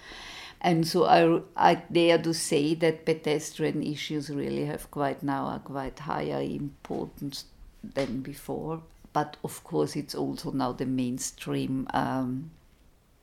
And 0.64 0.86
so 0.86 1.06
I, 1.06 1.72
I 1.72 1.82
dare 1.90 2.18
to 2.18 2.32
say 2.32 2.74
that 2.76 3.04
pedestrian 3.04 3.82
issues 3.82 4.30
really 4.30 4.64
have 4.66 4.92
quite 4.92 5.20
now 5.24 5.48
a 5.48 5.58
quite 5.58 5.98
higher 5.98 6.40
importance 6.40 7.46
than 7.82 8.20
before. 8.20 8.80
But 9.12 9.36
of 9.42 9.64
course 9.64 9.96
it's 9.96 10.14
also 10.14 10.52
now 10.52 10.70
the 10.72 10.86
mainstream 10.86 11.88
um, 11.92 12.52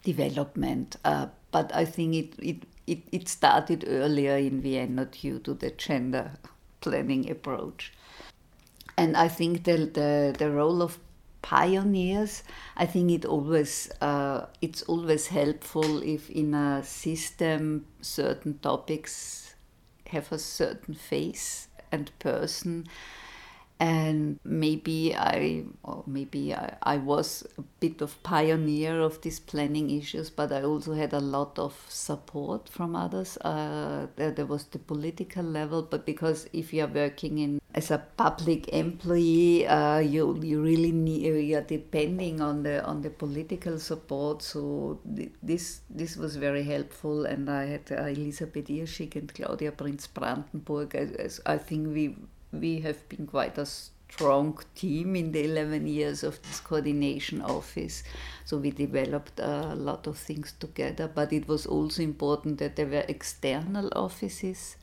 development 0.03 0.97
uh, 1.05 1.27
but 1.51 1.73
I 1.73 1.85
think 1.85 2.15
it, 2.15 2.33
it 2.39 2.63
it, 2.89 2.99
it 3.11 3.27
started 3.29 3.85
earlier 3.87 4.37
in 4.37 4.61
Vienna 4.61 5.05
due 5.05 5.39
to 5.39 5.53
the 5.53 5.69
gender 5.71 6.31
planning 6.81 7.29
approach. 7.29 7.93
And 8.97 9.15
I 9.15 9.27
think 9.27 9.63
the, 9.63 9.77
the, 9.85 10.35
the 10.37 10.51
role 10.51 10.81
of 10.81 10.99
pioneers, 11.41 12.43
I 12.75 12.85
think 12.85 13.11
it 13.11 13.25
always 13.25 13.89
uh, 14.01 14.47
it's 14.61 14.81
always 14.83 15.27
helpful 15.27 16.03
if 16.03 16.29
in 16.29 16.53
a 16.53 16.83
system 16.83 17.85
certain 18.01 18.59
topics 18.59 19.55
have 20.07 20.31
a 20.31 20.39
certain 20.39 20.95
face 20.95 21.67
and 21.91 22.11
person 22.19 22.87
and 23.79 24.39
maybe 24.43 25.15
I, 25.15 25.63
or 25.83 26.03
maybe 26.05 26.53
I, 26.53 26.75
I, 26.83 26.97
was 26.97 27.47
a 27.57 27.61
bit 27.79 28.01
of 28.01 28.21
pioneer 28.23 28.99
of 28.99 29.21
these 29.21 29.39
planning 29.39 29.89
issues, 29.89 30.29
but 30.29 30.51
I 30.51 30.63
also 30.63 30.93
had 30.93 31.13
a 31.13 31.19
lot 31.19 31.57
of 31.57 31.73
support 31.87 32.67
from 32.67 32.93
others. 32.93 33.37
Uh, 33.37 34.07
there, 34.17 34.31
there, 34.31 34.45
was 34.45 34.65
the 34.65 34.79
political 34.79 35.43
level, 35.43 35.81
but 35.83 36.05
because 36.05 36.49
if 36.51 36.73
you 36.73 36.83
are 36.83 36.87
working 36.87 37.37
in 37.37 37.61
as 37.73 37.89
a 37.89 37.99
public 38.17 38.67
employee, 38.69 39.65
uh, 39.65 39.99
you 39.99 40.37
you 40.43 40.61
really 40.61 40.91
need 40.91 41.21
you 41.23 41.57
are 41.57 41.61
depending 41.61 42.41
on 42.41 42.63
the 42.63 42.83
on 42.83 43.01
the 43.01 43.09
political 43.09 43.79
support. 43.79 44.41
So 44.41 44.99
th- 45.15 45.31
this 45.41 45.81
this 45.89 46.17
was 46.17 46.35
very 46.35 46.63
helpful, 46.63 47.25
and 47.25 47.49
I 47.49 47.65
had 47.65 47.91
uh, 47.91 48.03
Elisabeth 48.07 48.67
Irschik 48.67 49.15
and 49.15 49.33
Claudia 49.33 49.71
Prinz 49.71 50.07
Brandenburg. 50.07 50.95
I 51.45 51.57
think 51.57 51.93
we 51.93 52.17
we 52.51 52.79
have 52.81 53.07
been 53.09 53.27
quite 53.27 53.57
a 53.57 53.65
strong 53.65 54.59
team 54.75 55.15
in 55.15 55.31
the 55.31 55.45
11 55.45 55.87
years 55.87 56.23
of 56.23 56.41
this 56.43 56.59
coordination 56.59 57.41
office. 57.41 58.03
So 58.45 58.57
we 58.57 58.71
developed 58.71 59.39
a 59.39 59.75
lot 59.75 60.07
of 60.07 60.17
things 60.17 60.53
together, 60.59 61.07
but 61.07 61.31
it 61.31 61.47
was 61.47 61.65
also 61.65 62.01
important 62.01 62.57
that 62.59 62.75
there 62.75 62.87
were 62.87 63.05
external 63.07 63.89
offices. 63.95 64.77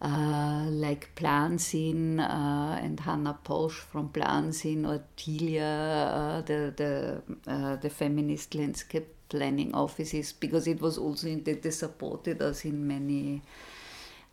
Uh, 0.00 0.66
like 0.70 1.12
PlanSinn 1.16 2.20
uh, 2.20 2.78
and 2.80 3.00
Hannah 3.00 3.36
Posch 3.44 3.72
from 3.72 4.10
PlanSinn 4.10 4.86
or 4.86 5.02
Tilia, 5.16 6.38
uh, 6.38 6.40
the, 6.42 6.72
the, 6.76 7.22
uh, 7.50 7.74
the 7.74 7.90
feminist 7.90 8.54
landscape 8.54 9.08
planning 9.28 9.74
offices, 9.74 10.32
because 10.32 10.68
it 10.68 10.80
was 10.80 10.98
also 10.98 11.26
in 11.26 11.42
that 11.42 11.62
they 11.62 11.72
supported 11.72 12.40
us 12.40 12.64
in 12.64 12.86
many 12.86 13.42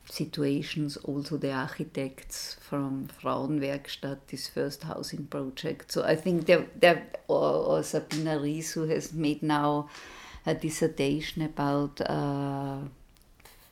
situations, 0.09 0.97
also 0.97 1.37
the 1.37 1.51
architects 1.51 2.57
from 2.59 3.07
Frauen-Werk-Stadt, 3.19 4.27
this 4.27 4.47
first 4.47 4.83
housing 4.83 5.25
project. 5.25 5.91
So 5.91 6.03
I 6.03 6.15
think 6.15 6.45
there 6.45 7.07
or, 7.27 7.77
or 7.77 7.83
Sabina 7.83 8.39
Ries, 8.39 8.71
who 8.71 8.83
has 8.87 9.13
made 9.13 9.41
now 9.41 9.89
a 10.45 10.53
dissertation 10.53 11.41
about 11.41 12.01
uh, 12.01 12.77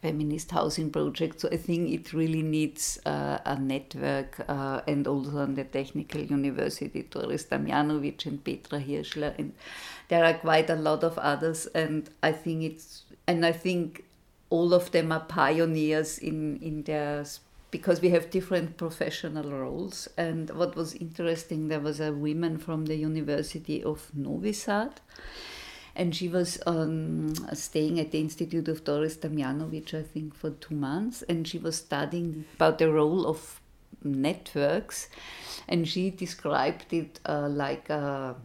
feminist 0.02 0.52
housing 0.52 0.90
projects. 0.90 1.44
So 1.44 1.50
I 1.50 1.58
think 1.58 1.92
it 1.92 2.14
really 2.14 2.42
needs 2.42 3.00
uh, 3.06 3.38
a 3.46 3.58
network, 3.58 4.44
uh, 4.50 4.82
and 4.88 5.08
also 5.08 5.38
on 5.38 5.56
the 5.56 5.64
Technical 5.64 6.22
University, 6.22 7.04
Doris 7.04 7.46
Damyanovic 7.46 8.26
and 8.26 8.44
Petra 8.44 8.80
Hirschler, 8.80 9.34
and 9.38 9.54
there 10.10 10.26
are 10.26 10.34
quite 10.34 10.70
a 10.70 10.76
lot 10.76 11.04
of 11.04 11.18
others. 11.20 11.68
And 11.68 12.10
I 12.22 12.32
think 12.34 12.64
it's, 12.64 13.04
and 13.28 13.46
I 13.46 13.52
think 13.52 14.04
all 14.54 14.72
of 14.72 14.92
them 14.92 15.12
are 15.12 15.26
pioneers 15.42 16.20
in, 16.20 16.58
in 16.62 16.84
their 16.84 17.26
because 17.72 18.02
we 18.02 18.10
have 18.12 18.30
different 18.30 18.78
professional 18.78 19.52
roles. 19.52 20.08
And 20.16 20.52
what 20.52 20.76
was 20.76 20.94
interesting, 20.94 21.70
there 21.70 21.80
was 21.80 22.00
a 22.00 22.14
woman 22.14 22.60
from 22.60 22.86
the 22.86 22.96
University 22.96 23.84
of 23.84 24.12
Novi 24.14 24.54
Sad, 24.54 25.02
and 25.96 26.16
she 26.16 26.28
was 26.28 26.60
um, 26.68 27.34
staying 27.54 28.00
at 28.00 28.12
the 28.12 28.20
Institute 28.20 28.68
of 28.68 28.84
Doris 28.84 29.18
Damyanovic, 29.18 29.92
I 29.96 30.04
think, 30.04 30.36
for 30.36 30.52
two 30.52 30.76
months, 30.76 31.24
and 31.24 31.48
she 31.48 31.58
was 31.58 31.78
studying 31.78 32.46
about 32.56 32.78
the 32.78 32.92
role 32.92 33.26
of 33.26 33.60
networks, 34.04 35.10
and 35.68 35.88
she 35.88 36.12
described 36.12 36.94
it 36.94 37.20
uh, 37.26 37.50
like 37.50 37.90
a 37.90 38.36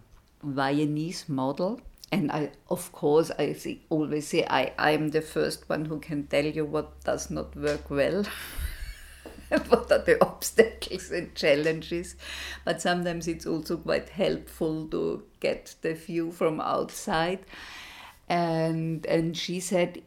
Viennese 0.43 1.29
model 1.29 1.83
and 2.11 2.33
I, 2.33 2.51
of 2.71 2.91
course, 2.93 3.31
I 3.39 3.53
see, 3.53 3.83
always 3.91 4.29
say 4.29 4.47
I, 4.49 4.73
I'm 4.79 5.11
the 5.11 5.21
first 5.21 5.69
one 5.69 5.85
who 5.85 6.01
can 6.01 6.27
tell 6.27 6.45
you 6.45 6.65
what 6.65 7.05
does 7.05 7.31
not 7.31 7.55
work 7.55 7.91
well. 7.91 8.25
what 9.69 9.91
are 9.93 9.99
the 9.99 10.23
obstacles 10.25 11.11
and 11.11 11.35
challenges? 11.35 12.17
But 12.65 12.81
sometimes 12.81 13.29
it's 13.29 13.47
also 13.47 13.77
quite 13.77 14.09
helpful 14.09 14.89
to 14.89 15.25
get 15.41 15.75
the 15.83 15.95
view 15.95 16.33
from 16.33 16.61
outside. 16.61 17.41
And 18.29 19.07
and 19.07 19.37
she 19.37 19.61
said 19.61 20.03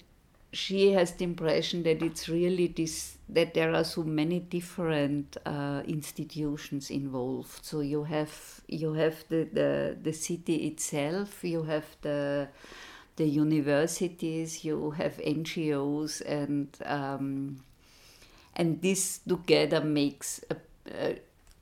she 0.54 0.92
has 0.92 1.14
the 1.14 1.24
impression 1.24 1.84
that 1.84 2.02
it's 2.02 2.28
really 2.28 2.68
this 2.68 3.18
that 3.32 3.54
there 3.54 3.74
are 3.74 3.84
so 3.84 4.04
many 4.04 4.40
different 4.40 5.38
uh, 5.46 5.82
institutions 5.86 6.92
involved. 6.92 7.66
So 7.66 7.80
you 7.80 8.04
have 8.04 8.62
you 8.68 8.94
have 8.94 9.24
the, 9.30 9.48
the 9.52 9.98
the 10.02 10.14
city 10.14 10.68
itself, 10.68 11.44
you 11.44 11.64
have 11.64 11.86
the 12.02 12.50
the 13.16 13.26
universities, 13.26 14.64
you 14.66 14.92
have 14.92 15.18
NGOs, 15.18 16.22
and 16.22 16.68
um, 16.86 17.64
and 18.56 18.82
this 18.82 19.20
together 19.20 19.82
makes 19.82 20.44
a, 20.50 20.56
uh, 20.90 21.14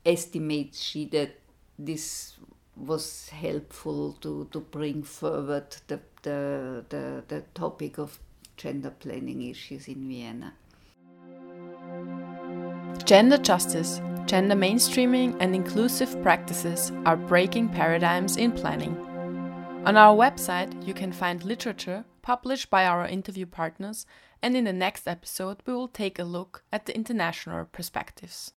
estimates 0.04 0.80
she 0.80 1.04
that 1.06 1.38
this 1.78 2.36
was 2.76 3.28
helpful 3.28 4.12
to, 4.20 4.48
to 4.52 4.60
bring 4.60 5.02
forward 5.02 5.76
the, 5.86 6.00
the, 6.22 6.84
the, 6.88 7.22
the 7.28 7.42
topic 7.54 7.98
of 7.98 8.18
gender 8.56 8.90
planning 8.90 9.42
issues 9.42 9.88
in 9.88 10.08
Vienna. 10.08 10.54
Gender 13.10 13.38
justice, 13.38 14.00
gender 14.26 14.54
mainstreaming, 14.54 15.36
and 15.40 15.52
inclusive 15.52 16.22
practices 16.22 16.92
are 17.04 17.16
breaking 17.16 17.68
paradigms 17.68 18.36
in 18.36 18.52
planning. 18.52 18.96
On 19.84 19.96
our 19.96 20.16
website, 20.16 20.86
you 20.86 20.94
can 20.94 21.10
find 21.10 21.42
literature 21.42 22.04
published 22.22 22.70
by 22.70 22.86
our 22.86 23.08
interview 23.08 23.46
partners, 23.46 24.06
and 24.40 24.56
in 24.56 24.62
the 24.62 24.72
next 24.72 25.08
episode, 25.08 25.56
we 25.66 25.72
will 25.72 25.88
take 25.88 26.20
a 26.20 26.22
look 26.22 26.62
at 26.72 26.86
the 26.86 26.94
international 26.94 27.64
perspectives. 27.72 28.52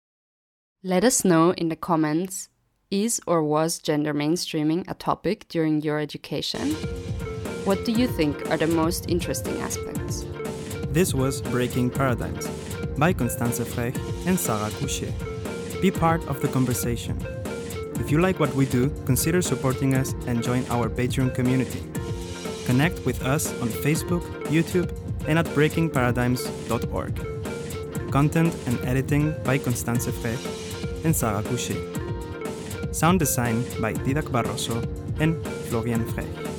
Let 0.83 1.05
us 1.05 1.23
know 1.23 1.51
in 1.51 1.69
the 1.69 1.77
comments 1.77 2.49
is 2.89 3.21
or 3.25 3.41
was 3.41 3.79
gender 3.79 4.13
mainstreaming 4.13 4.83
a 4.89 4.95
topic 4.95 5.47
during 5.47 5.81
your 5.81 5.97
education? 5.97 6.71
What 7.63 7.85
do 7.85 7.93
you 7.93 8.05
think 8.05 8.51
are 8.51 8.57
the 8.57 8.67
most 8.67 9.09
interesting 9.09 9.61
aspects? 9.61 10.25
This 10.89 11.13
was 11.13 11.41
Breaking 11.41 11.89
Paradigms 11.89 12.49
by 12.97 13.13
Constanze 13.13 13.63
Frech 13.63 13.95
and 14.25 14.39
Sarah 14.39 14.71
Couchet. 14.79 15.13
Be 15.81 15.91
part 15.91 16.25
of 16.27 16.41
the 16.41 16.47
conversation. 16.47 17.17
If 17.99 18.11
you 18.11 18.19
like 18.19 18.39
what 18.39 18.53
we 18.55 18.65
do, 18.65 18.89
consider 19.05 19.41
supporting 19.41 19.95
us 19.95 20.13
and 20.27 20.43
join 20.43 20.65
our 20.69 20.89
Patreon 20.89 21.33
community. 21.33 21.83
Connect 22.65 23.03
with 23.05 23.23
us 23.23 23.53
on 23.61 23.69
Facebook, 23.69 24.21
YouTube, 24.45 24.91
and 25.27 25.39
at 25.39 25.45
breakingparadigms.org. 25.47 28.11
Content 28.11 28.55
and 28.65 28.79
editing 28.85 29.33
by 29.43 29.57
Constanze 29.57 30.11
Frech 30.11 31.05
and 31.05 31.15
Sarah 31.15 31.43
Couchet. 31.43 31.79
Sound 32.91 33.19
design 33.19 33.63
by 33.79 33.93
Didac 33.93 34.29
Barroso 34.29 34.83
and 35.19 35.41
Florian 35.69 36.03
Frech. 36.05 36.50